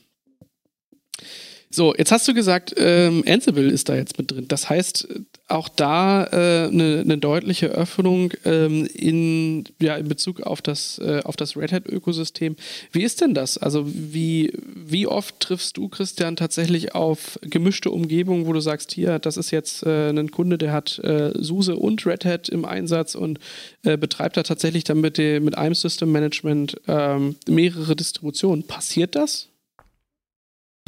[1.74, 4.46] So, jetzt hast du gesagt, ähm, Ansible ist da jetzt mit drin.
[4.46, 5.08] Das heißt,
[5.48, 10.98] auch da eine äh, ne, ne deutliche Öffnung ähm, in, ja, in Bezug auf das,
[10.98, 12.56] äh, auf das Red Hat-Ökosystem.
[12.92, 13.56] Wie ist denn das?
[13.56, 19.18] Also wie, wie oft triffst du, Christian, tatsächlich auf gemischte Umgebungen, wo du sagst, hier,
[19.18, 23.14] das ist jetzt äh, ein Kunde, der hat äh, SUSE und Red Hat im Einsatz
[23.14, 23.38] und
[23.82, 28.66] äh, betreibt da tatsächlich dann mit, dem, mit einem System Management ähm, mehrere Distributionen.
[28.66, 29.48] Passiert das?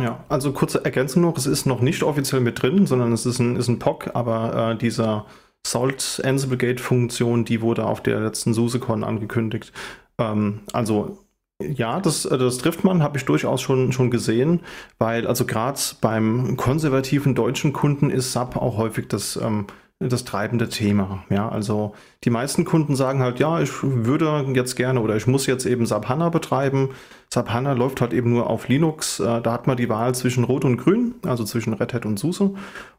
[0.01, 3.39] Ja, also kurze Ergänzung noch, es ist noch nicht offiziell mit drin, sondern es ist
[3.39, 5.27] ein, ist ein POC, aber äh, dieser
[5.67, 9.73] Salt Ansible Gate Funktion, die wurde auf der letzten SuseCon angekündigt.
[10.19, 11.25] Ähm, also
[11.63, 14.61] ja, das, äh, das trifft man, habe ich durchaus schon, schon gesehen,
[14.99, 19.67] weil also gerade beim konservativen deutschen Kunden ist SAP auch häufig das ähm,
[20.01, 21.25] das treibende Thema.
[21.31, 25.47] Ja, also die meisten Kunden sagen halt, ja, ich würde jetzt gerne oder ich muss
[25.47, 26.91] jetzt eben SAP HANA betreiben.
[27.33, 29.21] SAP HANA läuft halt eben nur auf Linux.
[29.21, 32.19] Äh, da hat man die Wahl zwischen Rot und Grün, also zwischen Red Hat und
[32.19, 32.55] SUSE.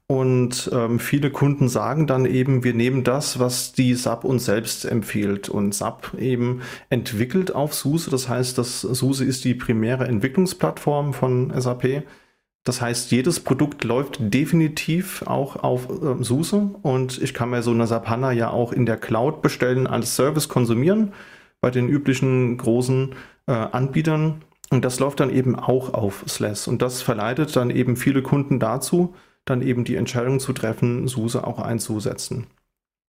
[0.07, 4.85] Und ähm, viele Kunden sagen dann eben, wir nehmen das, was die SAP uns selbst
[4.85, 5.49] empfiehlt.
[5.49, 8.09] Und SAP eben entwickelt auf SUSE.
[8.09, 12.03] Das heißt, das SUSE ist die primäre Entwicklungsplattform von SAP.
[12.65, 17.71] Das heißt, jedes Produkt läuft definitiv auch auf äh, SUSE und ich kann mir so
[17.71, 21.13] eine Sapana ja auch in der Cloud bestellen, als Service konsumieren
[21.61, 23.13] bei den üblichen großen
[23.45, 24.41] äh, Anbietern.
[24.71, 26.67] Und das läuft dann eben auch auf SLES.
[26.67, 29.13] Und das verleitet dann eben viele Kunden dazu,
[29.45, 32.47] dann eben die Entscheidung zu treffen, SUSE auch einzusetzen.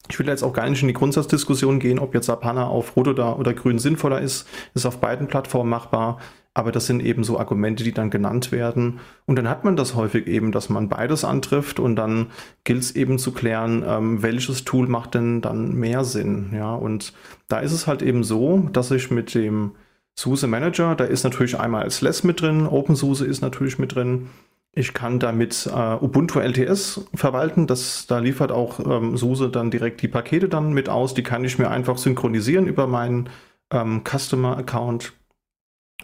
[0.08, 3.08] Ich will jetzt auch gar nicht in die Grundsatzdiskussion gehen, ob jetzt Sapana auf Rot
[3.08, 4.48] oder, oder Grün sinnvoller ist.
[4.74, 6.18] Ist auf beiden Plattformen machbar.
[6.54, 9.00] Aber das sind eben so Argumente, die dann genannt werden.
[9.26, 12.28] Und dann hat man das häufig eben, dass man beides antrifft und dann
[12.64, 16.52] gilt es eben zu klären, ähm, welches Tool macht denn dann mehr Sinn.
[16.54, 17.12] Ja, und
[17.48, 19.72] da ist es halt eben so, dass ich mit dem
[20.18, 24.30] SUSE Manager, da ist natürlich einmal SLES mit drin, OpenSUSE ist natürlich mit drin.
[24.78, 27.66] Ich kann damit äh, Ubuntu LTS verwalten.
[27.66, 31.14] Das, da liefert auch ähm, SUSE dann direkt die Pakete dann mit aus.
[31.14, 33.30] Die kann ich mir einfach synchronisieren über meinen
[33.70, 35.14] ähm, Customer Account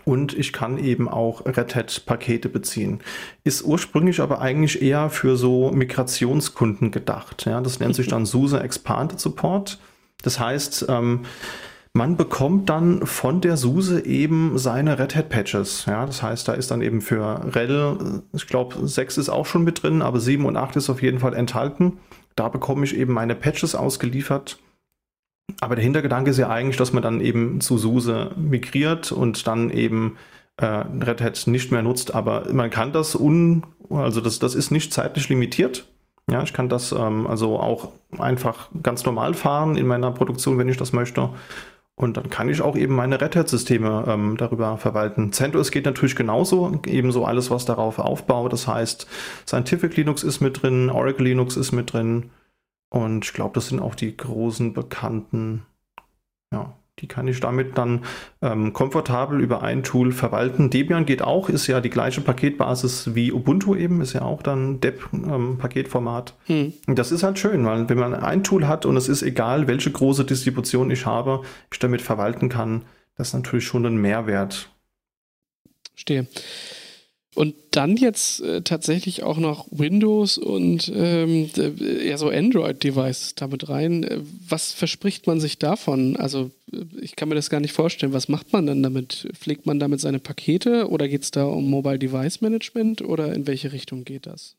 [0.07, 3.01] und ich kann eben auch Red Hat-Pakete beziehen.
[3.45, 7.45] Ist ursprünglich aber eigentlich eher für so Migrationskunden gedacht.
[7.45, 9.79] Ja, das nennt sich dann SUSE Expanded Support.
[10.23, 11.27] Das heißt, ähm,
[11.95, 15.85] man bekommt dann von der SUSE eben seine Red Hat Patches.
[15.87, 19.65] Ja, das heißt, da ist dann eben für REL, ich glaube, 6 ist auch schon
[19.65, 21.99] mit drin, aber 7 und 8 ist auf jeden Fall enthalten.
[22.35, 24.59] Da bekomme ich eben meine Patches ausgeliefert
[25.61, 29.71] aber der Hintergedanke ist ja eigentlich, dass man dann eben zu SUSE migriert und dann
[29.71, 30.17] eben
[30.57, 32.15] äh, Red Hat nicht mehr nutzt.
[32.15, 35.87] Aber man kann das un, also das, das ist nicht zeitlich limitiert.
[36.31, 40.69] Ja, ich kann das ähm, also auch einfach ganz normal fahren in meiner Produktion, wenn
[40.69, 41.31] ich das möchte.
[41.95, 45.33] Und dann kann ich auch eben meine Red Hat-Systeme ähm, darüber verwalten.
[45.33, 48.53] CentOS geht natürlich genauso, ebenso alles, was darauf aufbaut.
[48.53, 49.07] Das heißt,
[49.47, 52.31] Scientific Linux ist mit drin, Oracle Linux ist mit drin,
[52.93, 55.65] und ich glaube, das sind auch die großen bekannten.
[56.53, 58.05] Ja, die kann ich damit dann
[58.43, 60.71] ähm, komfortabel über ein Tool verwalten.
[60.71, 64.81] Debian geht auch, ist ja die gleiche Paketbasis wie Ubuntu eben, ist ja auch dann
[64.81, 66.35] Deb-Paketformat.
[66.49, 66.95] Ähm, hm.
[66.95, 69.91] Das ist halt schön, weil wenn man ein Tool hat und es ist egal, welche
[69.91, 72.85] große Distribution ich habe, ich damit verwalten kann,
[73.17, 74.71] das ist natürlich schon ein Mehrwert.
[75.95, 76.27] Stehe.
[77.35, 81.49] Und dann jetzt äh, tatsächlich auch noch Windows und ähm,
[81.81, 84.05] eher so Android-Devices damit rein.
[84.05, 84.19] Äh,
[84.49, 86.17] was verspricht man sich davon?
[86.17, 88.13] Also äh, ich kann mir das gar nicht vorstellen.
[88.13, 89.29] Was macht man dann damit?
[89.33, 93.47] Pflegt man damit seine Pakete oder geht es da um Mobile Device Management oder in
[93.47, 94.57] welche Richtung geht das?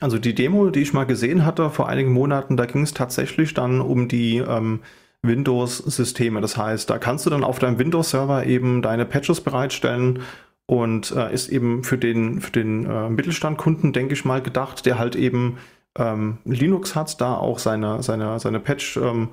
[0.00, 3.52] Also die Demo, die ich mal gesehen hatte vor einigen Monaten, da ging es tatsächlich
[3.52, 4.80] dann um die ähm,
[5.20, 6.40] Windows-Systeme.
[6.40, 10.20] Das heißt, da kannst du dann auf deinem Windows-Server eben deine Patches bereitstellen
[10.66, 14.98] und äh, ist eben für den, für den äh, Mittelstandkunden, denke ich mal, gedacht, der
[14.98, 15.58] halt eben
[15.98, 19.30] ähm, Linux hat, da auch seine, seine, seine Patch ähm,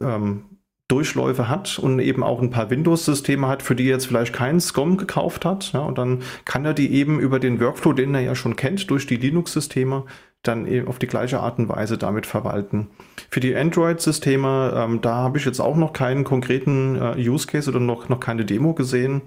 [0.00, 0.44] ähm,
[0.90, 4.60] Durchläufe hat und eben auch ein paar Windows-Systeme hat, für die er jetzt vielleicht keinen
[4.60, 5.72] SCOM gekauft hat.
[5.72, 8.90] Ja, und dann kann er die eben über den Workflow, den er ja schon kennt,
[8.90, 10.04] durch die Linux-Systeme,
[10.42, 12.88] dann eben auf die gleiche Art und Weise damit verwalten.
[13.30, 17.70] Für die Android-Systeme, ähm, da habe ich jetzt auch noch keinen konkreten äh, Use Case
[17.70, 19.22] oder noch, noch keine Demo gesehen.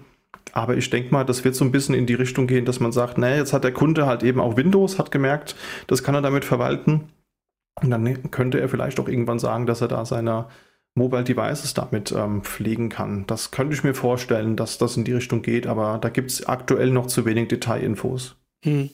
[0.51, 2.91] Aber ich denke mal, das wird so ein bisschen in die Richtung gehen, dass man
[2.91, 5.55] sagt, naja, jetzt hat der Kunde halt eben auch Windows, hat gemerkt,
[5.87, 7.09] das kann er damit verwalten.
[7.81, 10.45] Und dann könnte er vielleicht auch irgendwann sagen, dass er da seine
[10.95, 13.25] Mobile Devices damit ähm, pflegen kann.
[13.25, 16.45] Das könnte ich mir vorstellen, dass das in die Richtung geht, aber da gibt es
[16.45, 18.35] aktuell noch zu wenig Detailinfos.
[18.63, 18.91] Hm.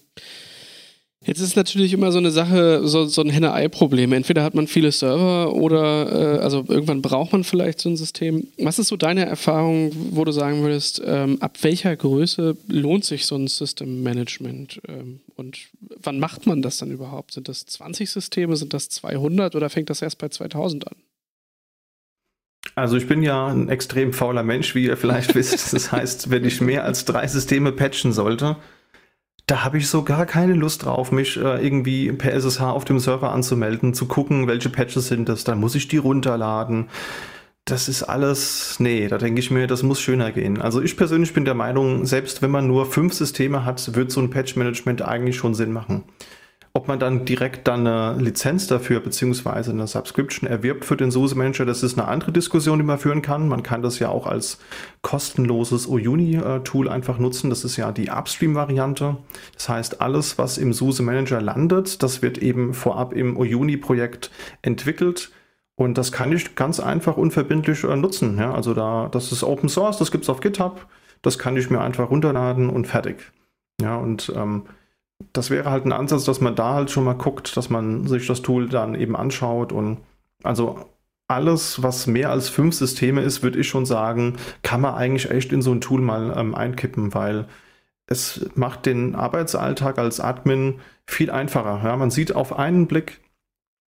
[1.25, 4.13] Jetzt ist natürlich immer so eine Sache, so, so ein Henne-Ei-Problem.
[4.13, 8.47] Entweder hat man viele Server oder äh, also irgendwann braucht man vielleicht so ein System.
[8.57, 13.25] Was ist so deine Erfahrung, wo du sagen würdest, ähm, ab welcher Größe lohnt sich
[13.25, 14.79] so ein System Management?
[14.87, 15.57] Ähm, und
[16.01, 17.33] wann macht man das dann überhaupt?
[17.33, 20.95] Sind das 20 Systeme, sind das 200 oder fängt das erst bei 2000 an?
[22.75, 25.73] Also ich bin ja ein extrem fauler Mensch, wie ihr vielleicht wisst.
[25.73, 28.55] Das heißt, wenn ich mehr als drei Systeme patchen sollte,
[29.49, 32.99] da habe ich so gar keine Lust drauf, mich äh, irgendwie per SSH auf dem
[32.99, 35.43] Server anzumelden, zu gucken, welche Patches sind das.
[35.43, 36.87] Dann muss ich die runterladen.
[37.65, 40.61] Das ist alles, nee, da denke ich mir, das muss schöner gehen.
[40.61, 44.21] Also ich persönlich bin der Meinung, selbst wenn man nur fünf Systeme hat, wird so
[44.21, 46.03] ein Patch-Management eigentlich schon Sinn machen.
[46.79, 51.35] Ob man dann direkt dann eine Lizenz dafür beziehungsweise eine Subscription erwirbt für den SUSE
[51.37, 53.49] Manager, das ist eine andere Diskussion, die man führen kann.
[53.49, 54.59] Man kann das ja auch als
[55.01, 57.49] kostenloses OUni-Tool einfach nutzen.
[57.49, 59.17] Das ist ja die Upstream-Variante.
[59.55, 65.31] Das heißt, alles, was im SUSE Manager landet, das wird eben vorab im OUni-Projekt entwickelt.
[65.75, 68.37] Und das kann ich ganz einfach unverbindlich äh, nutzen.
[68.37, 70.87] Ja, also da, das ist Open Source, das gibt es auf GitHub.
[71.23, 73.33] Das kann ich mir einfach runterladen und fertig.
[73.81, 74.63] Ja, und ähm,
[75.33, 78.27] das wäre halt ein Ansatz, dass man da halt schon mal guckt, dass man sich
[78.27, 79.97] das Tool dann eben anschaut und
[80.43, 80.85] also
[81.27, 85.53] alles, was mehr als fünf Systeme ist, würde ich schon sagen, kann man eigentlich echt
[85.53, 87.45] in so ein Tool mal ähm, einkippen, weil
[88.07, 91.81] es macht den Arbeitsalltag als Admin viel einfacher.
[91.83, 93.19] Ja, man sieht auf einen Blick,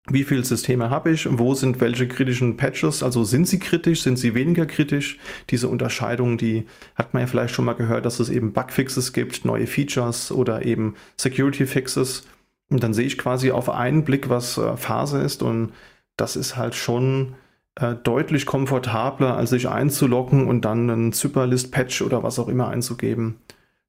[0.09, 4.17] wie viele Systeme habe ich, wo sind welche kritischen Patches, also sind sie kritisch, sind
[4.17, 5.17] sie weniger kritisch.
[5.49, 9.45] Diese Unterscheidung, die hat man ja vielleicht schon mal gehört, dass es eben Bugfixes gibt,
[9.45, 12.27] neue Features oder eben Security Fixes.
[12.69, 15.71] Und dann sehe ich quasi auf einen Blick, was äh, Phase ist und
[16.17, 17.35] das ist halt schon
[17.75, 23.39] äh, deutlich komfortabler, als sich einzuloggen und dann einen Zyperlist-Patch oder was auch immer einzugeben.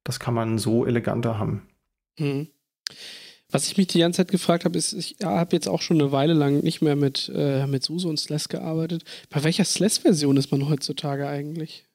[0.03, 1.63] Das kann man so eleganter haben.
[2.17, 2.47] Hm.
[3.51, 6.11] Was ich mich die ganze Zeit gefragt habe, ist, ich habe jetzt auch schon eine
[6.11, 9.03] Weile lang nicht mehr mit, äh, mit SUSE und SLES gearbeitet.
[9.29, 11.85] Bei welcher SLES-Version ist man heutzutage eigentlich?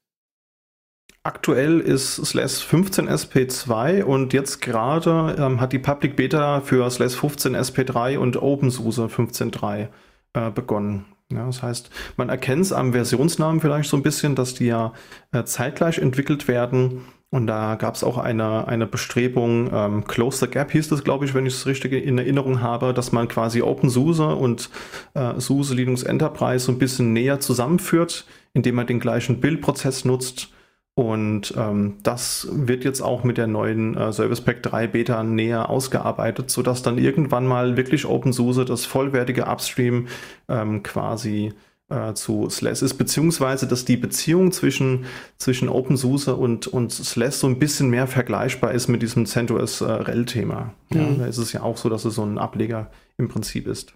[1.22, 7.14] Aktuell ist SLES 15 SP2 und jetzt gerade ähm, hat die Public Beta für SLES
[7.16, 9.88] 15 SP3 und OpenSUSE 15.3
[10.32, 11.04] äh, begonnen.
[11.32, 14.94] Ja, das heißt, man erkennt es am Versionsnamen vielleicht so ein bisschen, dass die ja
[15.32, 17.02] äh, zeitgleich entwickelt werden.
[17.32, 21.24] Und da gab es auch eine, eine Bestrebung, ähm, Close the Gap hieß das, glaube
[21.24, 24.68] ich, wenn ich es richtig in Erinnerung habe, dass man quasi OpenSUSE und
[25.14, 30.52] äh, SUSE Linux Enterprise so ein bisschen näher zusammenführt, indem man den gleichen Bildprozess nutzt.
[30.94, 35.70] Und ähm, das wird jetzt auch mit der neuen äh, Service Pack 3 Beta näher
[35.70, 40.08] ausgearbeitet, sodass dann irgendwann mal wirklich OpenSUSE das vollwertige Upstream
[40.48, 41.54] ähm, quasi
[41.90, 45.04] äh, zu SLES ist, beziehungsweise dass die Beziehung zwischen,
[45.36, 49.90] zwischen OpenSUSE und, und SLES so ein bisschen mehr vergleichbar ist mit diesem CentOS äh,
[49.90, 50.72] REL-Thema.
[50.92, 51.18] Ja, mhm.
[51.18, 53.92] Da ist es ja auch so, dass es so ein Ableger im Prinzip ist.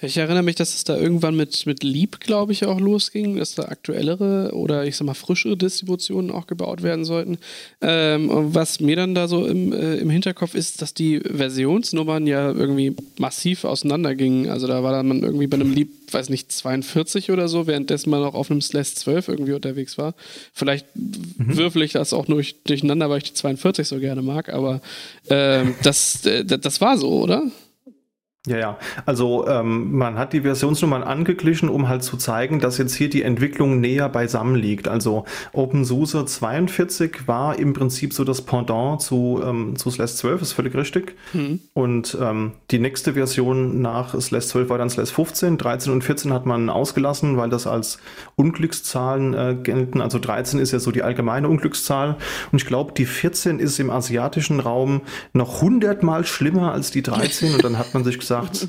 [0.00, 3.56] Ich erinnere mich, dass es da irgendwann mit, mit Leap, glaube ich, auch losging, dass
[3.56, 7.38] da aktuellere oder ich sag mal frischere Distributionen auch gebaut werden sollten.
[7.80, 12.52] Ähm, was mir dann da so im, äh, im Hinterkopf ist, dass die Versionsnummern ja
[12.52, 14.48] irgendwie massiv auseinandergingen.
[14.48, 18.10] Also da war dann man irgendwie bei einem Leap, weiß nicht, 42 oder so, währenddessen
[18.10, 20.14] man auch auf einem Slash 12 irgendwie unterwegs war.
[20.52, 21.56] Vielleicht mhm.
[21.56, 24.80] würfel ich das auch nur durcheinander, weil ich die 42 so gerne mag, aber
[25.28, 27.50] ähm, das, äh, das war so, oder?
[28.46, 28.78] Ja, ja.
[29.04, 33.22] Also ähm, man hat die Versionsnummern angeglichen, um halt zu zeigen, dass jetzt hier die
[33.22, 34.86] Entwicklung näher beisammen liegt.
[34.86, 40.52] Also OpenSUSE 42 war im Prinzip so das Pendant zu, ähm, zu SLES 12, ist
[40.52, 41.16] völlig richtig.
[41.32, 41.60] Mhm.
[41.74, 45.58] Und ähm, die nächste Version nach SLES 12 war dann SLES 15.
[45.58, 47.98] 13 und 14 hat man ausgelassen, weil das als
[48.36, 50.00] Unglückszahlen äh, gelten.
[50.00, 52.16] Also 13 ist ja so die allgemeine Unglückszahl.
[52.52, 57.54] Und ich glaube, die 14 ist im asiatischen Raum noch hundertmal schlimmer als die 13.
[57.54, 58.68] Und dann hat man sich gesagt, gesagt,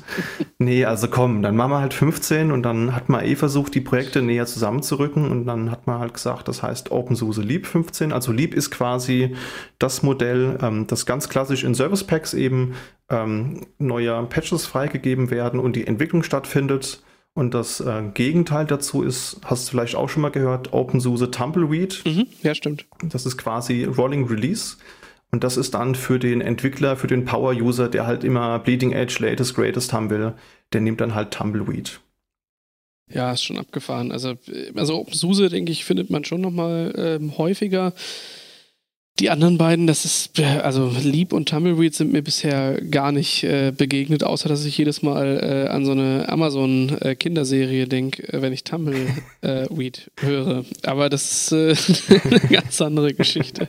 [0.58, 3.80] nee, also komm, dann machen wir halt 15 und dann hat man eh versucht, die
[3.80, 8.12] Projekte näher zusammenzurücken und dann hat man halt gesagt, das heißt OpenSUSE Leap 15.
[8.12, 9.36] Also Leap ist quasi
[9.78, 12.74] das Modell, ähm, das ganz klassisch in Service Packs eben
[13.10, 17.02] ähm, neue Patches freigegeben werden und die Entwicklung stattfindet.
[17.32, 22.02] Und das äh, Gegenteil dazu ist, hast du vielleicht auch schon mal gehört, OpenSUSE Tumbleweed.
[22.04, 22.86] Mhm, ja, stimmt.
[23.04, 24.76] Das ist quasi Rolling Release.
[25.32, 29.18] Und das ist dann für den Entwickler, für den Power-User, der halt immer Bleeding Edge,
[29.20, 30.34] Latest, Greatest haben will,
[30.72, 32.00] der nimmt dann halt Tumbleweed.
[33.12, 34.12] Ja, ist schon abgefahren.
[34.12, 34.34] Also,
[34.74, 37.92] also OpenSUSE, denke ich, findet man schon nochmal ähm, häufiger.
[39.18, 43.72] Die anderen beiden, das ist, also Leap und Tumbleweed sind mir bisher gar nicht äh,
[43.76, 48.52] begegnet, außer dass ich jedes Mal äh, an so eine Amazon-Kinderserie äh, denke, äh, wenn
[48.52, 50.64] ich Tumbleweed höre.
[50.84, 53.68] Aber das ist äh, eine ganz andere Geschichte.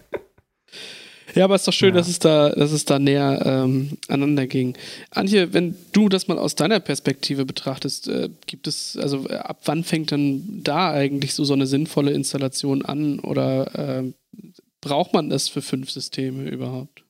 [1.36, 1.96] Ja, aber es ist doch schön, ja.
[1.96, 4.78] dass es da, dass es da näher ähm, aneinander ging.
[5.12, 9.62] Antje, wenn du das mal aus deiner Perspektive betrachtest, äh, gibt es, also äh, ab
[9.66, 14.14] wann fängt dann da eigentlich so, so eine sinnvolle Installation an oder äh,
[14.82, 17.04] braucht man das für fünf Systeme überhaupt?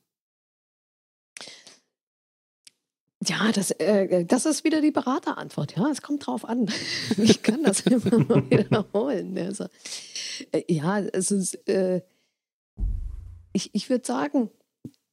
[3.28, 5.76] Ja, das, äh, das ist wieder die Beraterantwort.
[5.76, 6.68] Ja, es kommt drauf an.
[7.18, 9.38] Ich kann das immer mal wiederholen.
[9.38, 9.66] Also,
[10.50, 12.02] äh, ja, es ist, äh,
[13.52, 14.50] ich, ich würde sagen,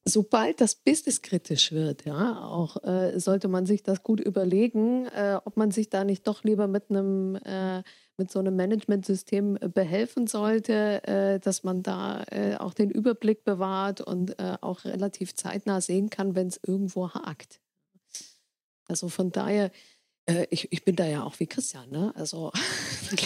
[0.04, 5.38] sobald das Business kritisch wird, ja, auch äh, sollte man sich das gut überlegen, äh,
[5.44, 7.82] ob man sich da nicht doch lieber mit einem äh,
[8.20, 14.02] mit so einem Managementsystem behelfen sollte, äh, dass man da äh, auch den Überblick bewahrt
[14.02, 17.60] und äh, auch relativ zeitnah sehen kann, wenn es irgendwo hakt.
[18.88, 19.70] Also von daher
[20.30, 22.12] äh, ich, ich bin da ja auch wie Christian, ne?
[22.14, 22.52] Also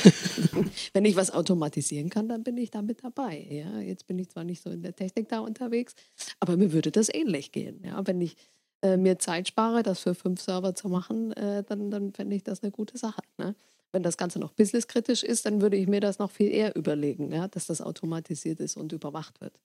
[0.93, 3.47] wenn ich was automatisieren kann, dann bin ich da mit dabei.
[3.51, 3.81] Ja?
[3.81, 5.95] Jetzt bin ich zwar nicht so in der Technik da unterwegs,
[6.41, 7.83] aber mir würde das ähnlich gehen.
[7.85, 8.07] Ja?
[8.07, 8.37] Wenn ich
[8.83, 12.43] äh, mir Zeit spare, das für fünf Server zu machen, äh, dann, dann fände ich
[12.43, 13.23] das eine gute Sache.
[13.39, 13.55] Ne?
[13.93, 17.33] Wenn das Ganze noch businesskritisch ist, dann würde ich mir das noch viel eher überlegen,
[17.33, 17.49] ja?
[17.49, 19.59] dass das automatisiert ist und überwacht wird.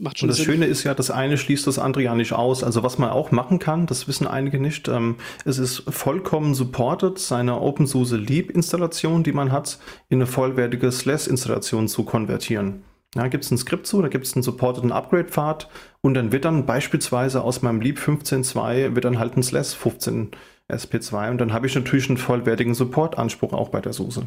[0.00, 0.46] Macht schon und das Sinn.
[0.46, 2.62] Schöne ist ja, das eine schließt das andere ja nicht aus.
[2.62, 7.18] Also was man auch machen kann, das wissen einige nicht, ähm, es ist vollkommen supported,
[7.18, 12.84] seine OpenSUSE Leap Installation, die man hat, in eine vollwertige SLES-Installation zu konvertieren.
[13.12, 15.68] Da gibt es ein Skript zu, da gibt es einen supporteden Upgrade-Pfad
[16.00, 20.30] und dann wird dann beispielsweise aus meinem Leap 15.2 wird dann halt ein SLES 15
[20.70, 24.26] SP2 und dann habe ich natürlich einen vollwertigen Support-Anspruch auch bei der SUSE.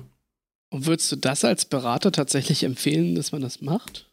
[0.69, 4.10] Und würdest du das als Berater tatsächlich empfehlen, dass man das macht?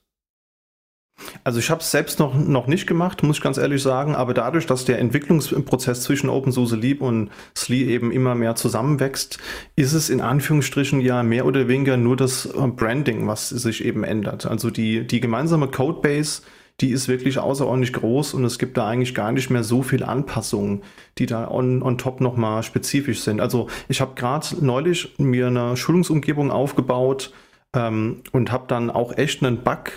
[1.44, 4.34] Also ich habe es selbst noch, noch nicht gemacht, muss ich ganz ehrlich sagen, aber
[4.34, 9.38] dadurch, dass der Entwicklungsprozess zwischen OpenSUSE Leap und SLE eben immer mehr zusammenwächst,
[9.76, 14.04] ist es in Anführungsstrichen ja mehr oder weniger nur das äh, Branding, was sich eben
[14.04, 14.46] ändert.
[14.46, 16.42] Also die, die gemeinsame Codebase,
[16.80, 20.04] die ist wirklich außerordentlich groß und es gibt da eigentlich gar nicht mehr so viel
[20.04, 20.82] Anpassungen,
[21.18, 23.40] die da on, on top nochmal spezifisch sind.
[23.40, 27.32] Also ich habe gerade neulich mir eine Schulungsumgebung aufgebaut
[27.74, 29.90] ähm, und habe dann auch echt einen Bug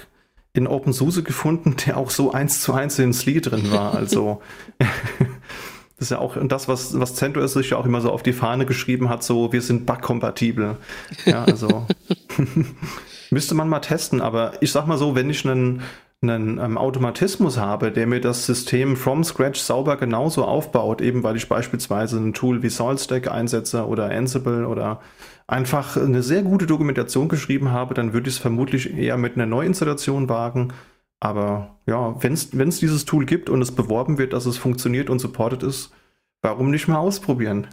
[0.53, 3.95] in OpenSUSE gefunden, der auch so eins zu eins in SLE drin war.
[3.95, 4.41] Also
[6.01, 8.33] das ist ja auch das, was, was CentOS sich ja auch immer so auf die
[8.33, 10.77] Fahne geschrieben hat, so wir sind bugkompatibel.
[11.25, 11.85] Ja, also
[13.29, 15.83] müsste man mal testen, aber ich sag mal so, wenn ich einen,
[16.23, 21.35] einen ähm, Automatismus habe, der mir das System from scratch sauber genauso aufbaut, eben weil
[21.35, 25.01] ich beispielsweise ein Tool wie SaltStack einsetze oder Ansible oder
[25.51, 29.45] einfach eine sehr gute Dokumentation geschrieben habe, dann würde ich es vermutlich eher mit einer
[29.45, 30.73] Neuinstallation wagen.
[31.19, 35.19] Aber ja, wenn es dieses Tool gibt und es beworben wird, dass es funktioniert und
[35.19, 35.91] supported ist,
[36.41, 37.67] warum nicht mal ausprobieren?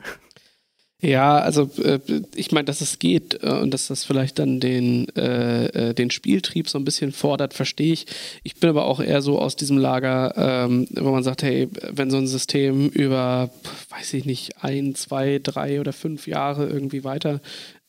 [1.01, 2.01] Ja, also äh,
[2.35, 6.11] ich meine, dass es geht äh, und dass das vielleicht dann den, äh, äh, den
[6.11, 8.07] Spieltrieb so ein bisschen fordert, verstehe ich.
[8.43, 12.11] Ich bin aber auch eher so aus diesem Lager, ähm, wo man sagt, hey, wenn
[12.11, 13.51] so ein System über,
[13.91, 17.41] weiß ich nicht, ein, zwei, drei oder fünf Jahre irgendwie weiter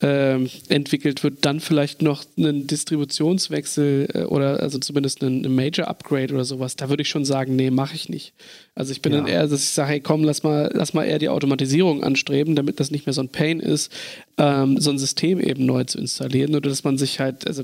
[0.02, 6.34] ähm, entwickelt wird, dann vielleicht noch einen Distributionswechsel äh, oder also zumindest einen, einen Major-Upgrade
[6.34, 8.34] oder sowas, da würde ich schon sagen, nee, mache ich nicht.
[8.76, 9.20] Also ich bin ja.
[9.20, 12.56] dann eher, dass ich sage, hey komm, lass mal, lass mal eher die Automatisierung anstreben,
[12.56, 13.92] damit das nicht mehr so ein Pain ist,
[14.38, 17.64] ähm, so ein System eben neu zu installieren oder dass man sich halt, also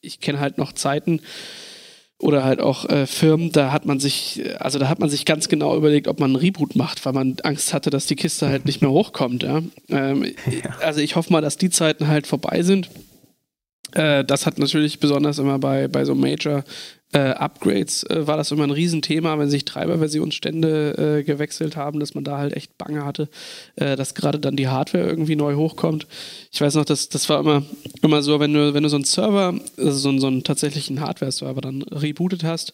[0.00, 1.20] ich kenne halt noch Zeiten,
[2.18, 5.48] oder halt auch äh, Firmen, da hat man sich, also da hat man sich ganz
[5.48, 8.64] genau überlegt, ob man einen Reboot macht, weil man Angst hatte, dass die Kiste halt
[8.64, 9.42] nicht mehr hochkommt.
[9.42, 9.60] Ja?
[9.88, 10.76] Ähm, ja.
[10.80, 12.88] Also ich hoffe mal, dass die Zeiten halt vorbei sind.
[13.92, 16.64] Äh, das hat natürlich besonders immer bei, bei so Major
[17.12, 22.14] äh, Upgrades äh, war das immer ein Riesenthema, wenn sich Treiberversionsstände äh, gewechselt haben, dass
[22.14, 23.28] man da halt echt Bange hatte,
[23.76, 26.06] äh, dass gerade dann die Hardware irgendwie neu hochkommt.
[26.52, 27.62] Ich weiß noch, das, das war immer,
[28.02, 31.60] immer so, wenn du, wenn du so einen Server, also so, so einen tatsächlichen Hardware-Server
[31.60, 32.72] dann rebootet hast,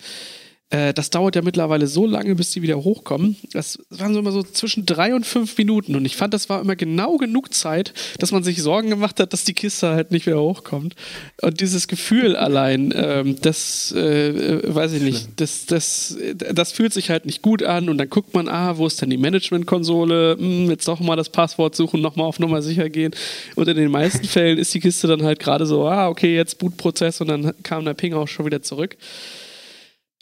[0.73, 3.37] Äh, das dauert ja mittlerweile so lange, bis die wieder hochkommen.
[3.53, 5.95] Das waren so immer so zwischen drei und fünf Minuten.
[5.95, 9.35] Und ich fand, das war immer genau genug Zeit, dass man sich Sorgen gemacht hat,
[9.35, 10.97] dass die Kiste halt nicht wieder hochkommt.
[11.43, 17.11] Und dieses Gefühl allein, ähm, das äh, weiß ich nicht, das, das, das fühlt sich
[17.11, 17.91] halt nicht gut an.
[17.91, 20.39] Und dann guckt man, ah, wo ist denn die Management-Konsole?
[20.39, 23.15] Hm, jetzt doch mal das Passwort suchen, nochmal auf Nummer sicher gehen.
[23.57, 26.59] Und in den meisten Fällen ist die Kiste dann halt gerade so, ah, okay, jetzt
[26.59, 28.97] Bootprozess und dann kam der Ping auch schon wieder zurück.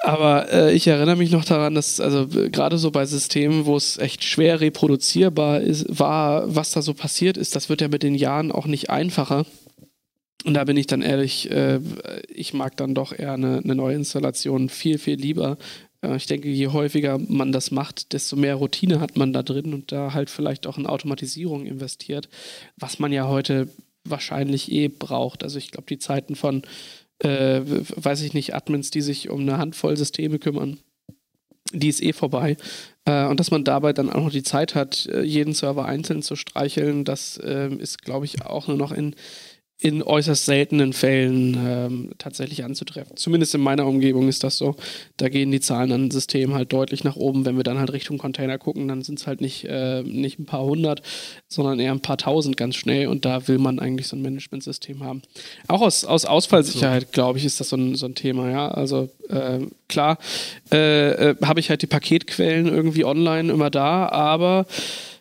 [0.03, 3.99] Aber äh, ich erinnere mich noch daran, dass also gerade so bei Systemen, wo es
[3.99, 8.15] echt schwer reproduzierbar ist, war, was da so passiert ist, das wird ja mit den
[8.15, 9.45] Jahren auch nicht einfacher.
[10.45, 11.81] Und da bin ich dann ehrlich, äh,
[12.29, 15.59] ich mag dann doch eher eine, eine Neuinstallation viel, viel lieber.
[16.03, 19.75] Äh, ich denke, je häufiger man das macht, desto mehr Routine hat man da drin
[19.75, 22.31] und da halt vielleicht auch in Automatisierung investiert,
[22.77, 23.69] was man ja heute
[24.05, 25.45] wahrscheinlich eh braucht.
[25.45, 26.63] Also ich glaube, die Zeiten von
[27.21, 30.79] äh, weiß ich nicht, Admins, die sich um eine Handvoll Systeme kümmern,
[31.73, 32.57] die ist eh vorbei.
[33.05, 36.23] Äh, und dass man dabei dann auch noch die Zeit hat, äh, jeden Server einzeln
[36.23, 39.15] zu streicheln, das äh, ist, glaube ich, auch nur noch in
[39.81, 43.17] in äußerst seltenen Fällen ähm, tatsächlich anzutreffen.
[43.17, 44.77] Zumindest in meiner Umgebung ist das so.
[45.17, 47.47] Da gehen die Zahlen an Systemen halt deutlich nach oben.
[47.47, 50.45] Wenn wir dann halt Richtung Container gucken, dann sind es halt nicht, äh, nicht ein
[50.45, 51.01] paar hundert,
[51.49, 53.07] sondern eher ein paar tausend ganz schnell.
[53.07, 55.23] Und da will man eigentlich so ein Managementsystem haben.
[55.67, 58.51] Auch aus, aus Ausfallsicherheit, glaube ich, ist das so ein, so ein Thema.
[58.51, 60.19] Ja, also äh, klar
[60.71, 64.67] äh, äh habe ich halt die Paketquellen irgendwie online immer da, aber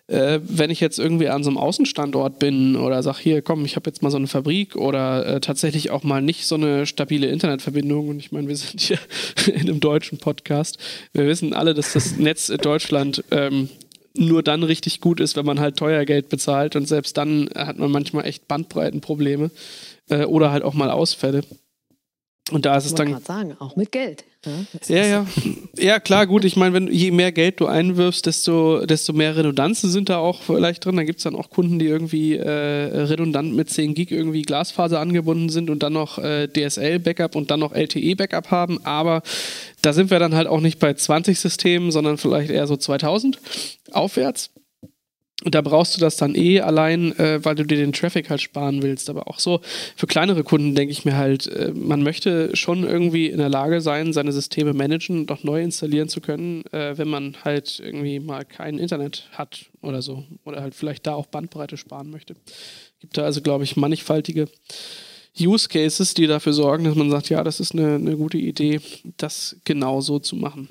[0.09, 3.75] äh, wenn ich jetzt irgendwie an so einem Außenstandort bin oder sage, hier, komm, ich
[3.75, 7.27] habe jetzt mal so eine Fabrik oder äh, tatsächlich auch mal nicht so eine stabile
[7.27, 8.99] Internetverbindung und ich meine, wir sind hier
[9.47, 10.79] in einem deutschen Podcast.
[11.13, 13.69] Wir wissen alle, dass das Netz in Deutschland ähm,
[14.15, 17.77] nur dann richtig gut ist, wenn man halt teuer Geld bezahlt und selbst dann hat
[17.77, 19.51] man manchmal echt Bandbreitenprobleme
[20.09, 21.43] äh, oder halt auch mal Ausfälle.
[22.51, 23.19] Und da ist es dann.
[23.21, 24.23] sagen, auch mit Geld.
[24.45, 25.25] Ja, ja, ja.
[25.77, 26.45] Ja, klar, gut.
[26.45, 30.41] Ich meine, wenn je mehr Geld du einwirfst, desto, desto mehr Redundanzen sind da auch
[30.41, 30.97] vielleicht drin.
[30.97, 34.99] Da gibt es dann auch Kunden, die irgendwie äh, redundant mit 10 Gig irgendwie Glasfaser
[34.99, 38.83] angebunden sind und dann noch äh, DSL-Backup und dann noch LTE-Backup haben.
[38.85, 39.23] Aber
[39.81, 43.39] da sind wir dann halt auch nicht bei 20 Systemen, sondern vielleicht eher so 2000
[43.91, 44.51] aufwärts.
[45.45, 48.41] Und da brauchst du das dann eh allein, äh, weil du dir den Traffic halt
[48.41, 49.09] sparen willst.
[49.09, 49.61] Aber auch so
[49.95, 53.79] für kleinere Kunden denke ich mir halt, äh, man möchte schon irgendwie in der Lage
[53.79, 58.19] sein, seine Systeme managen und auch neu installieren zu können, äh, wenn man halt irgendwie
[58.19, 60.25] mal kein Internet hat oder so.
[60.43, 62.35] Oder halt vielleicht da auch Bandbreite sparen möchte.
[62.99, 64.49] Gibt da also, glaube ich, mannigfaltige
[65.39, 68.81] Use Cases, die dafür sorgen, dass man sagt, ja, das ist eine, eine gute Idee,
[69.15, 70.67] das genau so zu machen.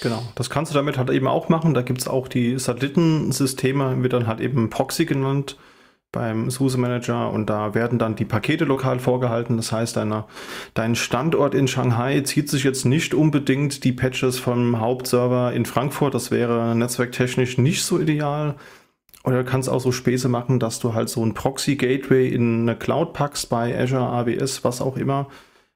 [0.00, 1.74] Genau, das kannst du damit halt eben auch machen.
[1.74, 5.56] Da gibt es auch die Satellitensysteme, wird dann halt eben Proxy genannt
[6.14, 9.56] beim SUSE Manager und da werden dann die Pakete lokal vorgehalten.
[9.56, 10.24] Das heißt, deine,
[10.72, 16.14] dein Standort in Shanghai zieht sich jetzt nicht unbedingt die Patches vom Hauptserver in Frankfurt.
[16.14, 18.54] Das wäre netzwerktechnisch nicht so ideal.
[19.24, 22.76] Oder du kannst auch so Späße machen, dass du halt so ein Proxy-Gateway in eine
[22.76, 25.28] Cloud packst bei Azure, AWS, was auch immer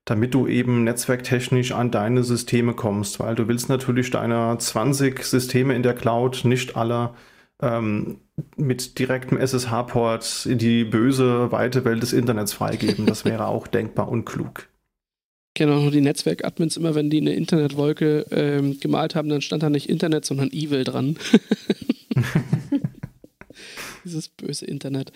[0.04, 5.74] damit du eben netzwerktechnisch an deine Systeme kommst, weil du willst natürlich deine 20 Systeme
[5.74, 7.14] in der Cloud nicht alle
[7.60, 8.20] ähm,
[8.56, 13.06] mit direktem SSH-Port in die böse, weite Welt des Internets freigeben.
[13.06, 14.68] Das wäre auch denkbar unklug.
[15.54, 19.88] Genau, die Netzwerk-Admins immer, wenn die eine Internetwolke ähm, gemalt haben, dann stand da nicht
[19.88, 21.16] Internet, sondern Evil dran.
[24.04, 25.12] Dieses böse Internet.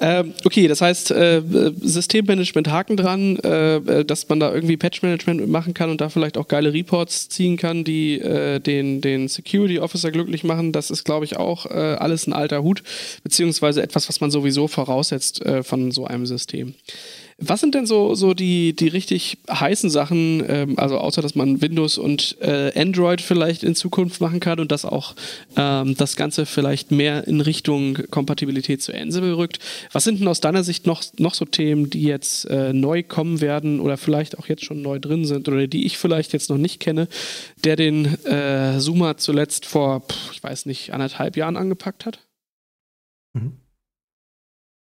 [0.00, 1.42] Ähm, okay, das heißt, äh,
[1.80, 6.38] Systemmanagement Haken dran, äh, äh, dass man da irgendwie Patch-Management machen kann und da vielleicht
[6.38, 10.72] auch geile Reports ziehen kann, die äh, den, den Security Officer glücklich machen.
[10.72, 12.82] Das ist, glaube ich, auch äh, alles ein alter Hut,
[13.22, 16.74] beziehungsweise etwas, was man sowieso voraussetzt äh, von so einem System.
[17.42, 21.62] Was sind denn so, so die, die richtig heißen Sachen, ähm, also außer dass man
[21.62, 25.14] Windows und äh, Android vielleicht in Zukunft machen kann und dass auch
[25.56, 29.58] ähm, das Ganze vielleicht mehr in Richtung Kompatibilität zu Ansible rückt?
[29.90, 33.40] Was sind denn aus deiner Sicht noch, noch so Themen, die jetzt äh, neu kommen
[33.40, 36.58] werden oder vielleicht auch jetzt schon neu drin sind oder die ich vielleicht jetzt noch
[36.58, 37.08] nicht kenne,
[37.64, 42.18] der den äh, Zoomer zuletzt vor, ich weiß nicht, anderthalb Jahren angepackt hat?
[43.32, 43.52] Mhm.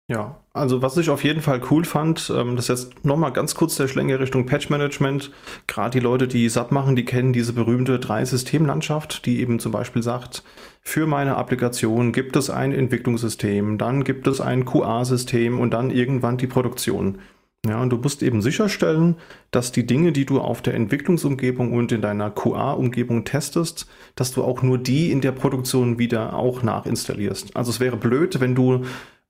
[0.06, 3.54] Ja, also was ich auf jeden Fall cool fand, ähm, das ist jetzt nochmal ganz
[3.54, 5.30] kurz der Schlänger Richtung Patch Management.
[5.66, 10.02] Gerade die Leute, die SAP machen, die kennen diese berühmte Drei-System-Landschaft, die eben zum Beispiel
[10.02, 10.42] sagt,
[10.82, 16.36] für meine Applikation gibt es ein Entwicklungssystem, dann gibt es ein QA-System und dann irgendwann
[16.36, 17.18] die Produktion.
[17.66, 19.16] Ja, und du musst eben sicherstellen,
[19.50, 23.86] dass die Dinge, die du auf der Entwicklungsumgebung und in deiner QA-Umgebung testest,
[24.16, 27.56] dass du auch nur die in der Produktion wieder auch nachinstallierst.
[27.56, 28.84] Also es wäre blöd, wenn du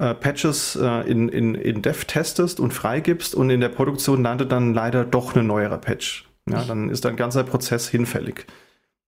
[0.04, 4.52] äh, Patches äh, in, in, in Dev testest und freigibst und in der Produktion landet
[4.52, 6.28] dann leider doch eine neuere Patch.
[6.48, 8.44] Ja, dann ist ein ganzer Prozess hinfällig.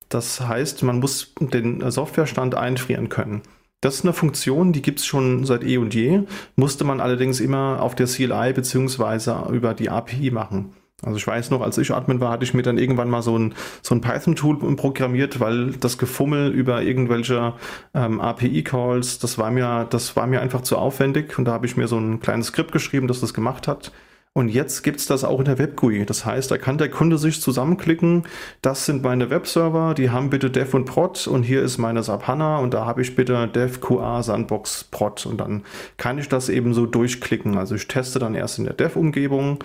[0.09, 3.42] Das heißt, man muss den Softwarestand einfrieren können.
[3.82, 6.22] Das ist eine Funktion, die gibt es schon seit eh und je,
[6.55, 9.55] musste man allerdings immer auf der CLI bzw.
[9.55, 10.72] über die API machen.
[11.03, 13.38] Also ich weiß noch, als ich Admin war, hatte ich mir dann irgendwann mal so
[13.38, 17.53] ein, so ein Python-Tool programmiert, weil das Gefummel über irgendwelche
[17.94, 21.76] ähm, API-Calls, das war mir, das war mir einfach zu aufwendig und da habe ich
[21.76, 23.92] mir so ein kleines Skript geschrieben, das das gemacht hat.
[24.32, 26.05] Und jetzt gibt es das auch in der WebGUI.
[26.05, 28.24] Das heißt, da kann der Kunde sich zusammenklicken,
[28.61, 32.26] das sind meine Webserver, die haben bitte Dev und Prod und hier ist meine SAP
[32.26, 35.62] HANA und da habe ich bitte Dev, QA, Sandbox, Prod und dann
[35.97, 37.57] kann ich das eben so durchklicken.
[37.57, 39.59] Also ich teste dann erst in der Dev-Umgebung.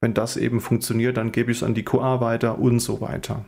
[0.00, 3.44] Wenn das eben funktioniert, dann gebe ich es an die QA weiter und so weiter.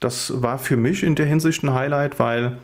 [0.00, 2.58] Das war für mich in der Hinsicht ein Highlight, weil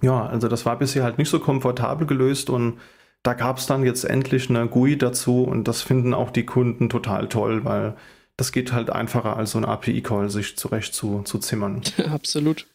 [0.00, 2.78] ja, also das war bisher halt nicht so komfortabel gelöst und
[3.22, 6.88] da gab es dann jetzt endlich eine GUI dazu und das finden auch die Kunden
[6.88, 7.96] total toll, weil
[8.36, 11.82] das geht halt einfacher als so ein API-Call sich zurecht zu, zu zimmern.
[12.12, 12.66] Absolut.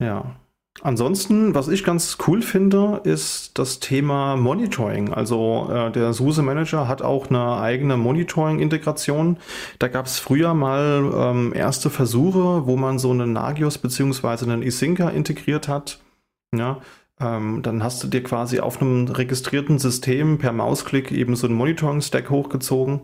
[0.00, 0.36] Ja.
[0.82, 5.12] Ansonsten, was ich ganz cool finde, ist das Thema Monitoring.
[5.12, 9.38] Also äh, der SUSE Manager hat auch eine eigene Monitoring-Integration.
[9.78, 14.44] Da gab es früher mal ähm, erste Versuche, wo man so einen Nagios bzw.
[14.44, 15.98] einen Isinca integriert hat.
[16.54, 16.80] Ja,
[17.20, 21.56] ähm, dann hast du dir quasi auf einem registrierten System per Mausklick eben so einen
[21.56, 23.00] Monitoring-Stack hochgezogen.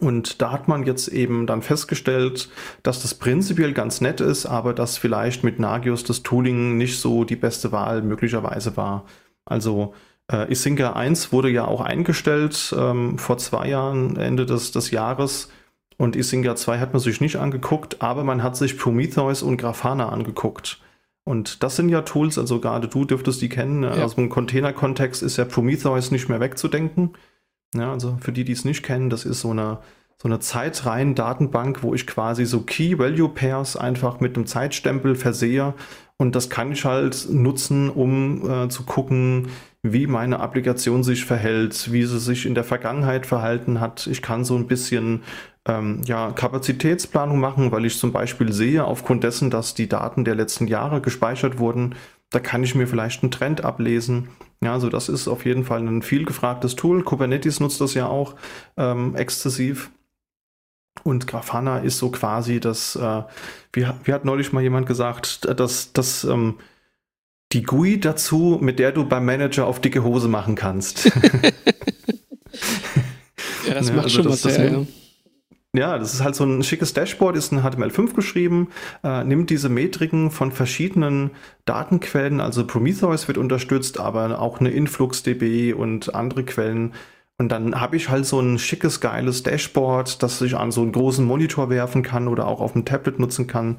[0.00, 2.48] Und da hat man jetzt eben dann festgestellt,
[2.82, 7.24] dass das prinzipiell ganz nett ist, aber dass vielleicht mit Nagios das Tooling nicht so
[7.24, 9.04] die beste Wahl möglicherweise war.
[9.44, 9.94] Also
[10.30, 15.50] äh, Isinga 1 wurde ja auch eingestellt ähm, vor zwei Jahren, Ende des, des Jahres.
[15.96, 20.10] Und Isinga 2 hat man sich nicht angeguckt, aber man hat sich Prometheus und Grafana
[20.10, 20.80] angeguckt.
[21.24, 23.82] Und das sind ja Tools, also gerade du dürftest die kennen.
[23.82, 24.04] Ja.
[24.04, 27.14] Aus dem Container-Kontext ist ja Prometheus nicht mehr wegzudenken.
[27.74, 29.78] Ja, also für die, die es nicht kennen, das ist so eine,
[30.20, 35.74] so eine zeitreihen Datenbank, wo ich quasi so Key-Value-Pairs einfach mit einem Zeitstempel versehe.
[36.16, 39.48] Und das kann ich halt nutzen, um äh, zu gucken,
[39.82, 44.08] wie meine Applikation sich verhält, wie sie sich in der Vergangenheit verhalten hat.
[44.08, 45.22] Ich kann so ein bisschen
[45.66, 50.34] ähm, ja, Kapazitätsplanung machen, weil ich zum Beispiel sehe, aufgrund dessen, dass die Daten der
[50.34, 51.94] letzten Jahre gespeichert wurden,
[52.30, 54.28] da kann ich mir vielleicht einen Trend ablesen.
[54.62, 57.02] Ja, also das ist auf jeden Fall ein viel gefragtes Tool.
[57.02, 58.34] Kubernetes nutzt das ja auch
[58.76, 59.90] ähm, exzessiv.
[61.04, 63.22] Und Grafana ist so quasi das, äh,
[63.72, 66.58] wie, wie hat neulich mal jemand gesagt, dass das ähm,
[67.52, 71.04] die GUI dazu, mit der du beim Manager auf dicke Hose machen kannst.
[73.66, 74.86] ja, das ja, macht also schon das, was her, ja.
[75.76, 78.68] Ja, das ist halt so ein schickes Dashboard, ist in HTML5 geschrieben,
[79.04, 81.30] äh, nimmt diese Metriken von verschiedenen
[81.66, 86.94] Datenquellen, also Prometheus wird unterstützt, aber auch eine InfluxDB und andere Quellen.
[87.36, 90.92] Und dann habe ich halt so ein schickes, geiles Dashboard, das ich an so einen
[90.92, 93.78] großen Monitor werfen kann oder auch auf dem Tablet nutzen kann.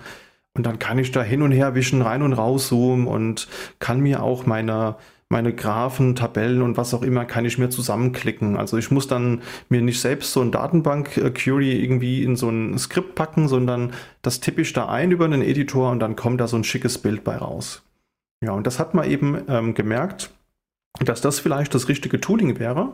[0.56, 3.48] Und dann kann ich da hin und her wischen, rein und raus zoomen und
[3.80, 4.96] kann mir auch meine
[5.30, 8.58] meine Graphen, Tabellen und was auch immer kann ich mir zusammenklicken.
[8.58, 13.14] Also ich muss dann mir nicht selbst so ein Datenbank-Query irgendwie in so ein Skript
[13.14, 16.58] packen, sondern das tippe ich da ein über einen Editor und dann kommt da so
[16.58, 17.84] ein schickes Bild bei raus.
[18.44, 20.32] Ja, und das hat man eben ähm, gemerkt,
[21.00, 22.94] dass das vielleicht das richtige Tooling wäre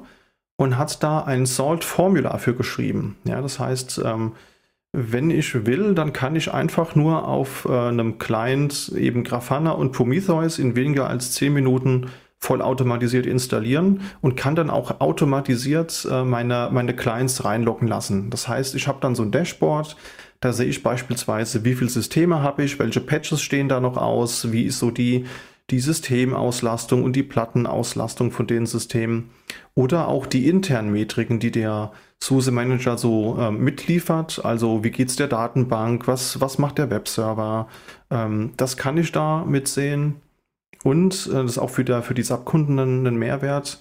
[0.58, 3.16] und hat da ein Salt-Formula für geschrieben.
[3.24, 4.34] Ja, das heißt, ähm,
[4.92, 9.92] wenn ich will, dann kann ich einfach nur auf äh, einem Client eben Grafana und
[9.94, 12.08] Prometheus in weniger als 10 Minuten
[12.40, 18.30] vollautomatisiert installieren und kann dann auch automatisiert äh, meine, meine Clients reinloggen lassen.
[18.30, 19.96] Das heißt, ich habe dann so ein Dashboard,
[20.42, 24.52] da sehe ich beispielsweise, wie viele Systeme habe ich, welche Patches stehen da noch aus,
[24.52, 25.26] wie ist so die,
[25.72, 29.32] die Systemauslastung und die Plattenauslastung von den Systemen
[29.74, 34.44] oder auch die internen Metriken, die der SUSE Manager so äh, mitliefert.
[34.44, 37.68] Also wie geht es der Datenbank, was, was macht der Webserver,
[38.12, 40.18] ähm, das kann ich da mitsehen.
[40.84, 43.80] Und äh, das ist auch für, der, für die SAP-Kunden ein Mehrwert.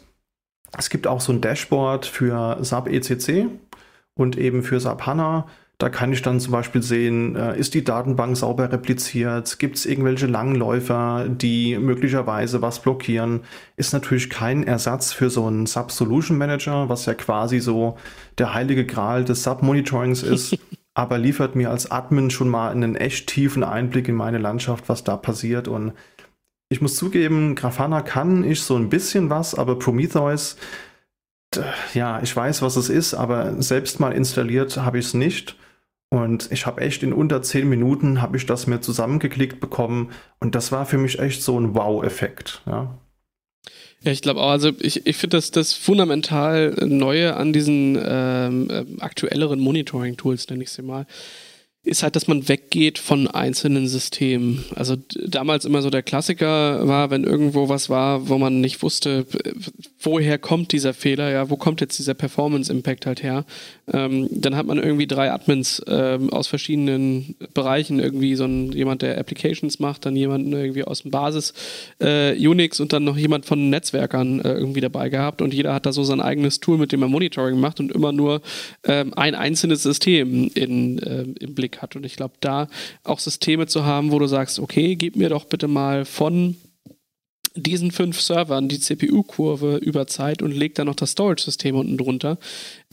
[0.77, 3.47] Es gibt auch so ein Dashboard für SAP ECC
[4.15, 5.47] und eben für SAP HANA.
[5.79, 9.59] Da kann ich dann zum Beispiel sehen, äh, ist die Datenbank sauber repliziert?
[9.59, 13.41] Gibt es irgendwelche Langläufer, die möglicherweise was blockieren?
[13.77, 17.97] Ist natürlich kein Ersatz für so einen SAP Solution Manager, was ja quasi so
[18.39, 20.57] der heilige Gral des SAP Monitorings ist.
[20.95, 25.03] aber liefert mir als Admin schon mal einen echt tiefen Einblick in meine Landschaft, was
[25.03, 25.93] da passiert und
[26.75, 30.57] ich muss zugeben, Grafana kann ich so ein bisschen was, aber Prometheus,
[31.95, 35.55] ja, ich weiß, was es ist, aber selbst mal installiert habe ich es nicht.
[36.09, 40.11] Und ich habe echt in unter zehn Minuten habe ich das mir zusammengeklickt bekommen
[40.41, 42.63] und das war für mich echt so ein Wow-Effekt.
[42.67, 42.99] Ja.
[44.01, 48.69] Ja, ich glaube auch, also ich, ich finde das, das fundamental Neue an diesen ähm,
[48.69, 51.07] äh, aktuelleren Monitoring-Tools, nenne ich sie mal,
[51.85, 54.65] ist halt, dass man weggeht von einzelnen Systemen.
[54.75, 59.27] Also damals immer so der Klassiker war, wenn irgendwo was war, wo man nicht wusste,
[60.01, 63.45] woher kommt dieser Fehler, ja, wo kommt jetzt dieser Performance-Impact halt her,
[63.93, 69.03] ähm, dann hat man irgendwie drei Admins ähm, aus verschiedenen Bereichen, irgendwie so ein, jemand,
[69.03, 71.53] der Applications macht, dann jemanden irgendwie aus dem Basis
[72.01, 75.43] äh, Unix und dann noch jemand von Netzwerkern äh, irgendwie dabei gehabt.
[75.43, 78.13] Und jeder hat da so sein eigenes Tool, mit dem er Monitoring macht und immer
[78.13, 78.41] nur
[78.85, 81.97] ähm, ein einzelnes System in, äh, im Blick hat.
[81.97, 82.69] Und ich glaube, da
[83.03, 86.57] auch Systeme zu haben, wo du sagst, okay, gib mir doch bitte mal von
[87.57, 92.39] diesen fünf Servern die CPU-Kurve über Zeit und legt dann noch das Storage-System unten drunter,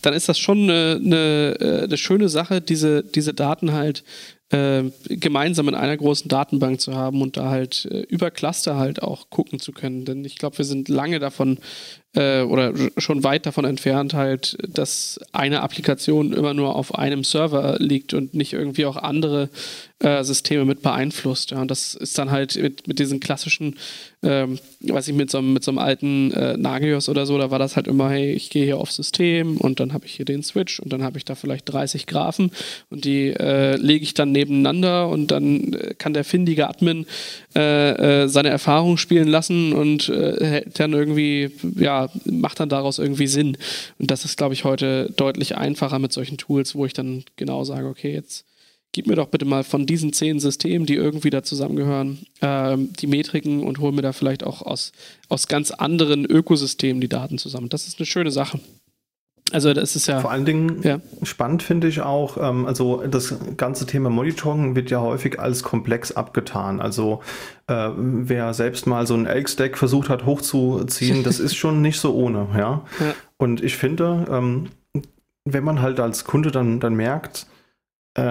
[0.01, 4.03] dann ist das schon eine, eine, äh, eine schöne Sache, diese, diese Daten halt
[4.51, 9.01] äh, gemeinsam in einer großen Datenbank zu haben und da halt äh, über Cluster halt
[9.01, 10.05] auch gucken zu können.
[10.05, 11.57] Denn ich glaube, wir sind lange davon
[12.13, 17.77] äh, oder schon weit davon entfernt, halt, dass eine Applikation immer nur auf einem Server
[17.79, 19.49] liegt und nicht irgendwie auch andere
[20.01, 21.51] äh, Systeme mit beeinflusst.
[21.51, 21.61] Ja.
[21.61, 23.75] Und das ist dann halt mit, mit diesen klassischen,
[24.23, 27.59] ähm, weiß ich, mit so, mit so einem alten äh, Nagios oder so, da war
[27.59, 30.43] das halt immer, hey, ich gehe hier auf System und dann habe ich hier den
[30.43, 32.51] Switch und dann habe ich da vielleicht 30 Graphen
[32.89, 37.05] und die äh, lege ich dann nebeneinander und dann äh, kann der findige Admin
[37.55, 43.57] äh, äh, seine Erfahrung spielen lassen und dann irgendwie, ja, macht dann daraus irgendwie Sinn.
[43.99, 47.63] Und das ist, glaube ich, heute deutlich einfacher mit solchen Tools, wo ich dann genau
[47.63, 48.45] sage, okay, jetzt
[48.93, 53.07] gib mir doch bitte mal von diesen zehn Systemen, die irgendwie da zusammengehören, ähm, die
[53.07, 54.91] Metriken und hol mir da vielleicht auch aus,
[55.29, 57.69] aus ganz anderen Ökosystemen die Daten zusammen.
[57.69, 58.59] Das ist eine schöne Sache.
[59.51, 60.19] Also das ist ja.
[60.19, 60.99] Vor allen Dingen ja.
[61.23, 66.11] spannend finde ich auch, ähm, also das ganze Thema Monitoring wird ja häufig als komplex
[66.11, 66.79] abgetan.
[66.79, 67.21] Also
[67.67, 72.13] äh, wer selbst mal so ein Elk-Stack versucht hat hochzuziehen, das ist schon nicht so
[72.13, 72.83] ohne, ja.
[72.99, 73.13] ja.
[73.37, 74.69] Und ich finde, ähm,
[75.45, 77.47] wenn man halt als Kunde dann, dann merkt,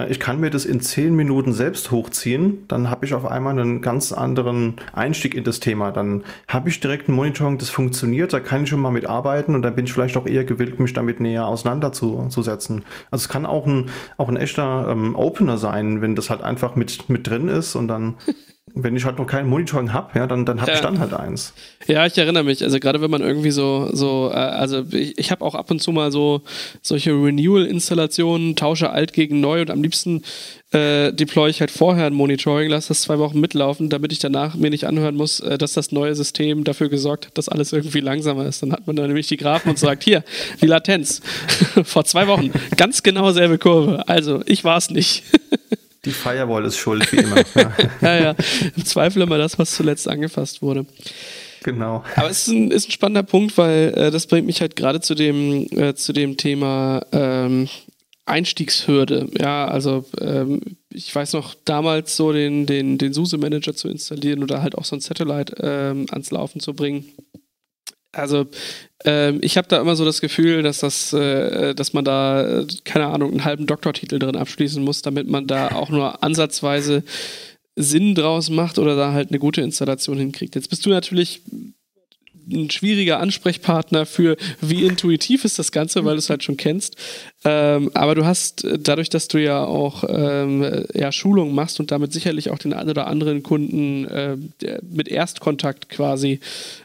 [0.09, 3.81] ich kann mir das in zehn Minuten selbst hochziehen, dann habe ich auf einmal einen
[3.81, 5.91] ganz anderen Einstieg in das Thema.
[5.91, 9.63] Dann habe ich direkt ein Monitoring, das funktioniert, da kann ich schon mal mitarbeiten und
[9.63, 12.83] dann bin ich vielleicht auch eher gewillt, mich damit näher auseinanderzusetzen.
[13.09, 16.75] Also es kann auch ein, auch ein echter ähm, Opener sein, wenn das halt einfach
[16.75, 18.17] mit, mit drin ist und dann
[18.73, 20.77] wenn ich halt noch kein Monitoring habe, ja, dann, dann habe ja.
[20.77, 21.53] ich dann halt eins.
[21.87, 22.63] Ja, ich erinnere mich.
[22.63, 25.81] Also gerade wenn man irgendwie so, so, äh, also ich, ich habe auch ab und
[25.81, 26.41] zu mal so
[26.81, 30.23] solche Renewal-Installationen, tausche alt gegen neu und am liebsten
[30.71, 34.55] äh, deploy ich halt vorher ein Monitoring, lasse das zwei Wochen mitlaufen, damit ich danach
[34.55, 37.99] mir nicht anhören muss, äh, dass das neue System dafür gesorgt hat, dass alles irgendwie
[37.99, 38.63] langsamer ist.
[38.63, 40.23] Dann hat man dann nämlich die Graphen und sagt, hier,
[40.61, 41.21] die Latenz.
[41.83, 44.07] Vor zwei Wochen, ganz genau selbe Kurve.
[44.07, 45.23] Also, ich war es nicht.
[46.05, 47.37] Die Firewall ist schuld, wie immer.
[48.01, 48.35] ja, ja.
[48.75, 50.85] Im Zweifel immer das, was zuletzt angefasst wurde.
[51.63, 52.03] Genau.
[52.15, 54.99] Aber es ist ein, ist ein spannender Punkt, weil äh, das bringt mich halt gerade
[54.99, 57.69] zu dem, äh, zu dem Thema ähm,
[58.25, 59.29] Einstiegshürde.
[59.37, 64.63] Ja, also ähm, ich weiß noch, damals so den, den, den SUSE-Manager zu installieren oder
[64.63, 67.05] halt auch so ein Satellite ähm, ans Laufen zu bringen
[68.11, 68.47] also
[69.05, 72.67] ähm, ich habe da immer so das Gefühl, dass das, äh, dass man da, äh,
[72.83, 77.03] keine Ahnung, einen halben Doktortitel drin abschließen muss, damit man da auch nur ansatzweise
[77.75, 80.55] Sinn draus macht oder da halt eine gute Installation hinkriegt.
[80.55, 81.41] Jetzt bist du natürlich
[82.51, 86.95] ein schwieriger Ansprechpartner für, wie intuitiv ist das Ganze, weil du es halt schon kennst.
[87.43, 91.91] Ähm, aber du hast äh, dadurch, dass du ja auch ähm, ja, Schulungen machst und
[91.91, 94.37] damit sicherlich auch den einen oder anderen Kunden äh,
[94.81, 96.39] mit Erstkontakt quasi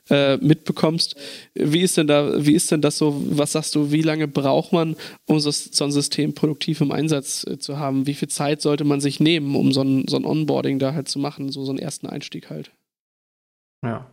[0.09, 1.17] äh, mitbekommst.
[1.55, 4.73] Wie ist denn da, wie ist denn das so, was sagst du, wie lange braucht
[4.73, 4.97] man,
[5.27, 8.07] um so, so ein System produktiv im Einsatz äh, zu haben?
[8.07, 11.09] Wie viel Zeit sollte man sich nehmen, um so ein, so ein Onboarding da halt
[11.09, 12.71] zu machen, so, so einen ersten Einstieg halt?
[13.85, 14.07] Ja.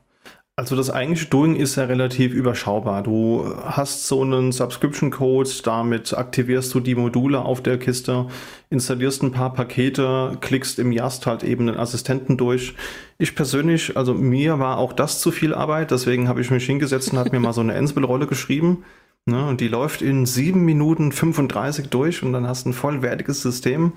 [0.55, 3.01] Also das eigentliche Doing ist ja relativ überschaubar.
[3.01, 8.27] Du hast so einen Subscription Code, damit aktivierst du die Module auf der Kiste,
[8.69, 12.75] installierst ein paar Pakete, klickst im Yast halt eben den Assistenten durch.
[13.17, 17.11] Ich persönlich, also mir war auch das zu viel Arbeit, deswegen habe ich mich hingesetzt
[17.11, 18.83] und habe mir mal so eine Ansible-Rolle geschrieben.
[19.25, 23.41] Ne, und die läuft in 7 Minuten 35 durch und dann hast du ein vollwertiges
[23.41, 23.93] System.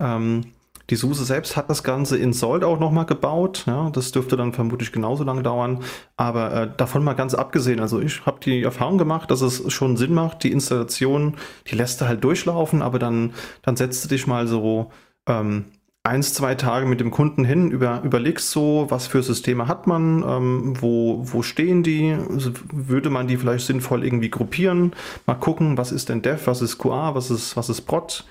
[0.00, 0.42] Ähm,
[0.90, 3.64] die SUSE selbst hat das Ganze in Sold auch nochmal gebaut.
[3.66, 5.82] Ja, das dürfte dann vermutlich genauso lange dauern.
[6.16, 9.96] Aber äh, davon mal ganz abgesehen, also ich habe die Erfahrung gemacht, dass es schon
[9.96, 11.36] Sinn macht, die Installation,
[11.68, 13.32] die lässt du halt durchlaufen, aber dann,
[13.62, 14.90] dann setzt du dich mal so
[15.26, 15.64] ähm,
[16.02, 20.22] eins, zwei Tage mit dem Kunden hin, über, überlegst so, was für Systeme hat man,
[20.22, 24.92] ähm, wo, wo stehen die, also würde man die vielleicht sinnvoll irgendwie gruppieren,
[25.24, 28.24] mal gucken, was ist denn Dev, was ist QA, was ist, was ist Prot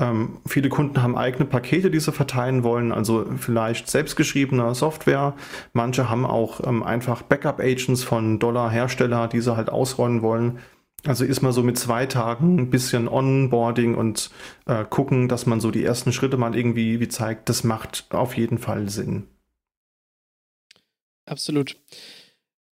[0.00, 5.34] Ähm, viele Kunden haben eigene Pakete, die sie verteilen wollen, also vielleicht selbstgeschriebene Software.
[5.74, 10.58] Manche haben auch ähm, einfach Backup-Agents von Dollar-Hersteller, die sie halt ausrollen wollen.
[11.06, 14.30] Also ist man so mit zwei Tagen ein bisschen Onboarding und
[14.66, 18.36] äh, gucken, dass man so die ersten Schritte mal irgendwie wie zeigt, das macht auf
[18.36, 19.26] jeden Fall Sinn.
[21.26, 21.76] Absolut.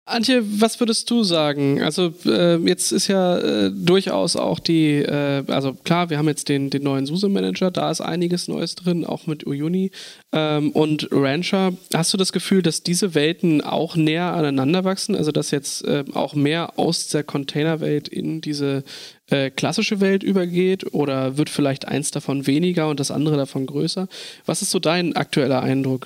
[0.08, 1.82] Antje, was würdest du sagen?
[1.82, 6.48] Also äh, jetzt ist ja äh, durchaus auch die, äh, also klar, wir haben jetzt
[6.48, 9.90] den, den neuen SUSE-Manager, da ist einiges Neues drin, auch mit Uyuni
[10.32, 11.74] ähm, und Rancher.
[11.92, 15.16] Hast du das Gefühl, dass diese Welten auch näher aneinander wachsen?
[15.16, 18.84] Also dass jetzt äh, auch mehr aus der Containerwelt in diese
[19.32, 20.94] äh, klassische Welt übergeht?
[20.94, 24.08] Oder wird vielleicht eins davon weniger und das andere davon größer?
[24.46, 26.06] Was ist so dein aktueller Eindruck?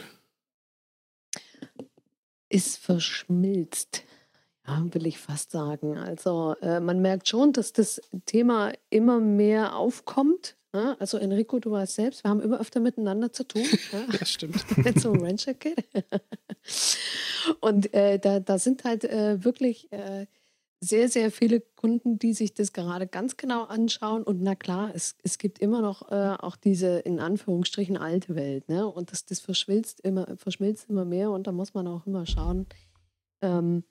[2.49, 4.03] Ist verschmilzt.
[4.67, 5.97] Ja, will ich fast sagen.
[5.97, 10.57] Also äh, man merkt schon, dass das Thema immer mehr aufkommt.
[10.73, 10.95] Ja?
[10.99, 13.63] Also Enrico, du weißt selbst, wir haben immer öfter miteinander zu tun.
[13.91, 14.77] Ja, ja stimmt.
[14.77, 15.83] Mit so einem Rancher-Kit.
[17.61, 20.27] Und äh, da, da sind halt äh, wirklich äh,
[20.81, 24.23] sehr, sehr viele Kunden, die sich das gerade ganz genau anschauen.
[24.23, 28.69] Und na klar, es, es gibt immer noch äh, auch diese in Anführungsstrichen alte Welt.
[28.69, 28.87] Ne?
[28.87, 31.31] Und das, das verschmilzt, immer, verschmilzt immer mehr.
[31.31, 32.65] Und da muss man auch immer schauen,
[33.41, 33.83] ähm,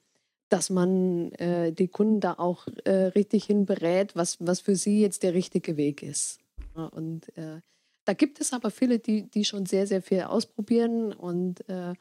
[0.49, 5.01] dass man äh, die Kunden da auch äh, richtig hin berät, was, was für sie
[5.03, 6.39] jetzt der richtige Weg ist.
[6.75, 7.61] Ja, und äh,
[8.07, 11.93] da gibt es aber viele, die, die schon sehr, sehr viel ausprobieren und äh,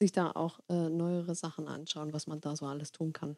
[0.00, 3.36] sich da auch äh, neuere Sachen anschauen, was man da so alles tun kann.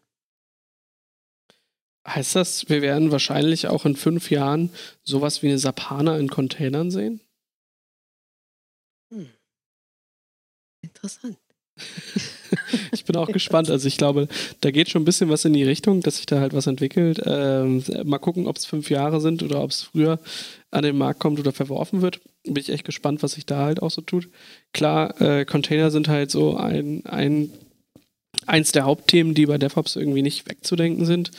[2.07, 4.71] Heißt das, wir werden wahrscheinlich auch in fünf Jahren
[5.05, 7.21] sowas wie eine Sapana in Containern sehen?
[9.13, 9.29] Hm.
[10.83, 11.39] Interessant.
[12.93, 13.71] ich bin auch gespannt.
[13.71, 14.29] Also ich glaube,
[14.61, 17.23] da geht schon ein bisschen was in die Richtung, dass sich da halt was entwickelt.
[17.25, 20.19] Ähm, mal gucken, ob es fünf Jahre sind oder ob es früher
[20.71, 22.21] an den Markt kommt oder verworfen wird.
[22.45, 24.29] Bin ich echt gespannt, was sich da halt auch so tut.
[24.73, 27.53] Klar, äh, Container sind halt so ein, ein
[28.47, 31.31] eins der Hauptthemen, die bei DevOps irgendwie nicht wegzudenken sind.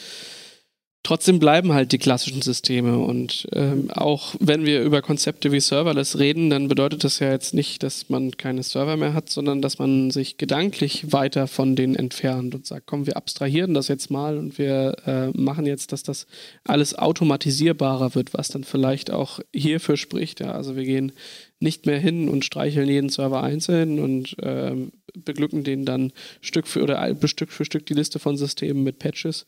[1.03, 6.17] Trotzdem bleiben halt die klassischen Systeme und ähm, auch wenn wir über Konzepte wie Serverless
[6.17, 9.79] reden, dann bedeutet das ja jetzt nicht, dass man keine Server mehr hat, sondern dass
[9.79, 14.37] man sich gedanklich weiter von denen entfernt und sagt, komm, wir abstrahieren das jetzt mal
[14.37, 16.25] und wir äh, machen jetzt, dass das
[16.63, 20.39] alles automatisierbarer wird, was dann vielleicht auch hierfür spricht.
[20.39, 21.11] Ja, also wir gehen
[21.59, 24.73] nicht mehr hin und streicheln jeden Server einzeln und äh,
[25.13, 29.45] beglücken den dann Stück für oder Stück für Stück die Liste von Systemen mit Patches,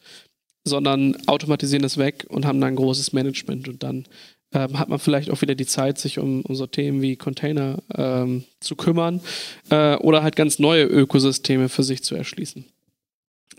[0.66, 4.06] sondern automatisieren das weg und haben dann ein großes Management und dann
[4.54, 7.78] ähm, hat man vielleicht auch wieder die Zeit, sich um, um so Themen wie Container
[7.94, 9.22] ähm, zu kümmern
[9.70, 12.66] äh, oder halt ganz neue Ökosysteme für sich zu erschließen.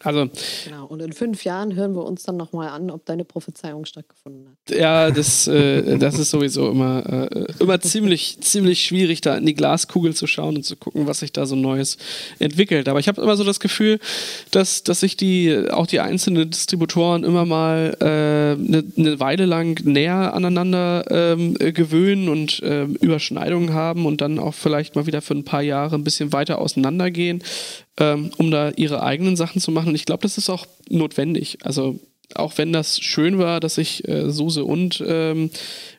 [0.02, 0.28] Also,
[0.64, 4.48] genau, und in fünf Jahren hören wir uns dann nochmal an, ob deine Prophezeiung stattgefunden
[4.48, 4.76] hat.
[4.76, 9.54] Ja, das, äh, das ist sowieso immer, äh, immer ziemlich, ziemlich schwierig, da in die
[9.54, 11.96] Glaskugel zu schauen und zu gucken, was sich da so Neues
[12.38, 12.88] entwickelt.
[12.88, 13.98] Aber ich habe immer so das Gefühl,
[14.50, 19.46] dass, dass sich die, auch die einzelnen Distributoren immer mal eine äh, ne, ne Weile
[19.46, 25.22] lang näher aneinander ähm, gewöhnen und ähm, Überschneidungen haben und dann auch vielleicht mal wieder
[25.22, 27.42] für ein paar Jahre ein bisschen weiter auseinandergehen
[27.98, 29.88] ähm, um da ihre eigenen Sachen zu machen.
[29.88, 31.58] Und ich glaube, das ist auch notwendig.
[31.62, 31.98] Also
[32.34, 35.50] auch wenn das schön war, dass sich äh, SUSE und ähm,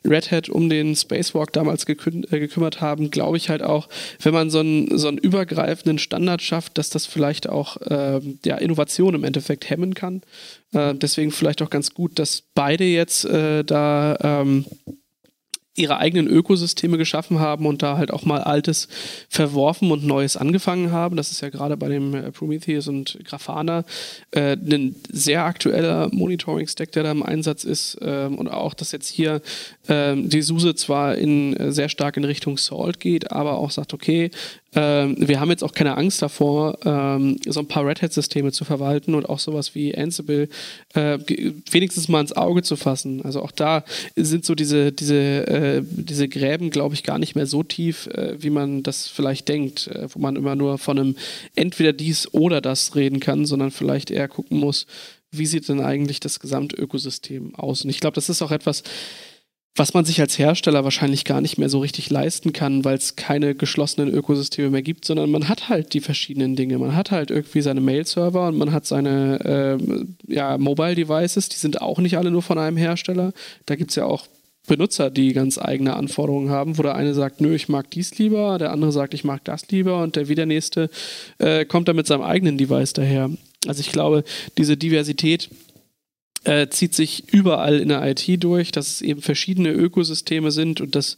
[0.04, 3.88] Red Hat um den Spacewalk damals gekü äh, gekümmert haben, glaube ich halt auch,
[4.22, 8.56] wenn man so einen, so einen übergreifenden Standard schafft, dass das vielleicht auch äh, ja,
[8.56, 10.22] Innovation im Endeffekt hemmen kann.
[10.72, 14.66] Äh, deswegen vielleicht auch ganz gut, dass beide jetzt äh, da ähm,
[15.78, 18.88] ihre eigenen Ökosysteme geschaffen haben und da halt auch mal Altes
[19.28, 21.16] verworfen und Neues angefangen haben.
[21.16, 23.84] Das ist ja gerade bei dem äh, Prometheus und Grafana
[24.32, 27.98] äh, ein sehr aktueller Monitoring-Stack, der da im Einsatz ist.
[28.02, 29.40] Ähm, und auch, dass jetzt hier
[29.88, 33.94] ähm, die SUSE zwar in, äh, sehr stark in Richtung Salt geht, aber auch sagt,
[33.94, 34.30] okay,
[34.74, 38.64] ähm, wir haben jetzt auch keine Angst davor, ähm, so ein paar Red Hat-Systeme zu
[38.64, 40.48] verwalten und auch sowas wie Ansible
[40.94, 41.18] äh,
[41.70, 43.22] wenigstens mal ins Auge zu fassen.
[43.24, 47.46] Also auch da sind so diese, diese, äh, diese Gräben, glaube ich, gar nicht mehr
[47.46, 51.16] so tief, äh, wie man das vielleicht denkt, äh, wo man immer nur von einem
[51.54, 54.86] entweder dies oder das reden kann, sondern vielleicht eher gucken muss,
[55.30, 57.84] wie sieht denn eigentlich das Gesamtökosystem aus?
[57.84, 58.82] Und ich glaube, das ist auch etwas,
[59.78, 63.16] was man sich als Hersteller wahrscheinlich gar nicht mehr so richtig leisten kann, weil es
[63.16, 66.78] keine geschlossenen Ökosysteme mehr gibt, sondern man hat halt die verschiedenen Dinge.
[66.78, 71.80] Man hat halt irgendwie seine Mail-Server und man hat seine äh, ja, Mobile-Devices, die sind
[71.80, 73.32] auch nicht alle nur von einem Hersteller.
[73.66, 74.26] Da gibt es ja auch
[74.66, 78.58] Benutzer, die ganz eigene Anforderungen haben, wo der eine sagt, nö, ich mag dies lieber,
[78.58, 80.90] der andere sagt, ich mag das lieber und der wieder nächste
[81.38, 83.30] äh, kommt dann mit seinem eigenen Device daher.
[83.66, 84.22] Also ich glaube,
[84.56, 85.48] diese Diversität
[86.44, 90.94] äh, zieht sich überall in der IT durch, dass es eben verschiedene Ökosysteme sind und
[90.94, 91.16] dass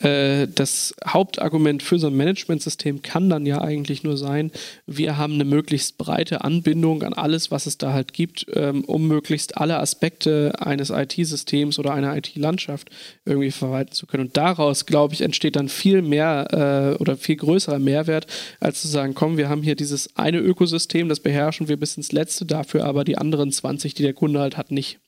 [0.00, 4.50] äh, das Hauptargument für so ein Managementsystem kann dann ja eigentlich nur sein,
[4.86, 9.06] wir haben eine möglichst breite Anbindung an alles, was es da halt gibt, ähm, um
[9.06, 12.88] möglichst alle Aspekte eines IT-Systems oder einer IT-Landschaft
[13.26, 14.28] irgendwie verwalten zu können.
[14.28, 18.26] Und daraus, glaube ich, entsteht dann viel mehr äh, oder viel größerer Mehrwert,
[18.58, 22.12] als zu sagen, komm, wir haben hier dieses eine Ökosystem, das beherrschen wir bis ins
[22.12, 24.98] Letzte, dafür aber die anderen 20, die der Kunde halt hat, nicht.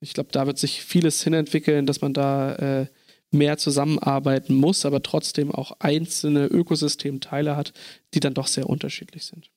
[0.00, 2.86] Ich glaube, da wird sich vieles hinentwickeln, dass man da äh,
[3.34, 7.72] mehr zusammenarbeiten muss, aber trotzdem auch einzelne Ökosystemteile hat,
[8.14, 9.50] die dann doch sehr unterschiedlich sind.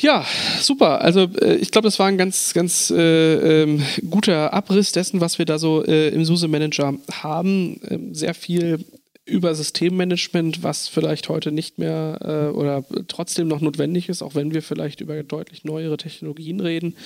[0.00, 0.24] Ja,
[0.60, 1.00] super.
[1.00, 5.38] Also äh, ich glaube, das war ein ganz, ganz äh, ähm, guter Abriss dessen, was
[5.38, 7.80] wir da so äh, im SUSE Manager haben.
[7.88, 8.84] Ähm, sehr viel
[9.28, 14.54] über Systemmanagement, was vielleicht heute nicht mehr äh, oder trotzdem noch notwendig ist, auch wenn
[14.54, 16.96] wir vielleicht über deutlich neuere Technologien reden.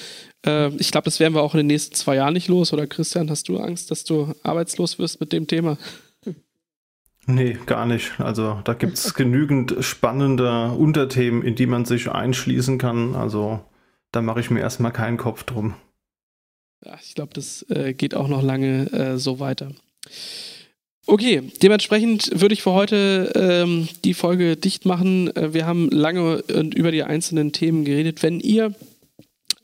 [0.47, 2.73] Äh, ich glaube, das werden wir auch in den nächsten zwei Jahren nicht los.
[2.73, 5.77] Oder Christian, hast du Angst, dass du arbeitslos wirst mit dem Thema?
[7.27, 8.19] Nee, gar nicht.
[8.21, 13.15] Also da gibt es genügend spannende Unterthemen, in die man sich einschließen kann.
[13.15, 13.61] Also
[14.11, 15.75] da mache ich mir erstmal keinen Kopf drum.
[16.85, 19.71] Ja, ich glaube, das äh, geht auch noch lange äh, so weiter.
[21.07, 25.35] Okay, dementsprechend würde ich für heute ähm, die Folge dicht machen.
[25.35, 26.45] Äh, wir haben lange
[26.75, 28.23] über die einzelnen Themen geredet.
[28.23, 28.73] Wenn ihr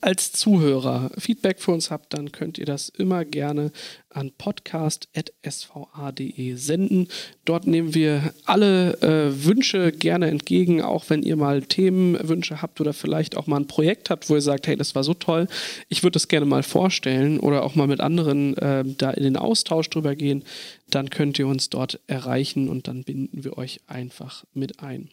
[0.00, 3.72] als Zuhörer Feedback für uns habt, dann könnt ihr das immer gerne
[4.10, 7.08] an podcast.sva.de senden.
[7.44, 12.92] Dort nehmen wir alle äh, Wünsche gerne entgegen, auch wenn ihr mal Themenwünsche habt oder
[12.92, 15.48] vielleicht auch mal ein Projekt habt, wo ihr sagt, hey, das war so toll,
[15.88, 19.36] ich würde das gerne mal vorstellen oder auch mal mit anderen äh, da in den
[19.36, 20.44] Austausch drüber gehen,
[20.90, 25.10] dann könnt ihr uns dort erreichen und dann binden wir euch einfach mit ein.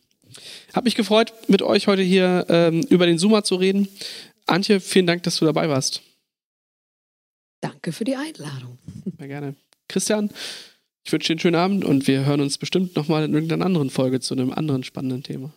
[0.73, 3.87] Hab mich gefreut, mit euch heute hier ähm, über den Zoomer zu reden.
[4.45, 6.01] Antje, vielen Dank, dass du dabei warst.
[7.61, 8.77] Danke für die Einladung.
[9.17, 9.55] Sehr gerne.
[9.87, 10.29] Christian,
[11.03, 13.89] ich wünsche dir einen schönen Abend und wir hören uns bestimmt nochmal in irgendeiner anderen
[13.89, 15.53] Folge zu einem anderen spannenden Thema.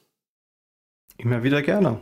[1.16, 2.01] Immer wieder gerne.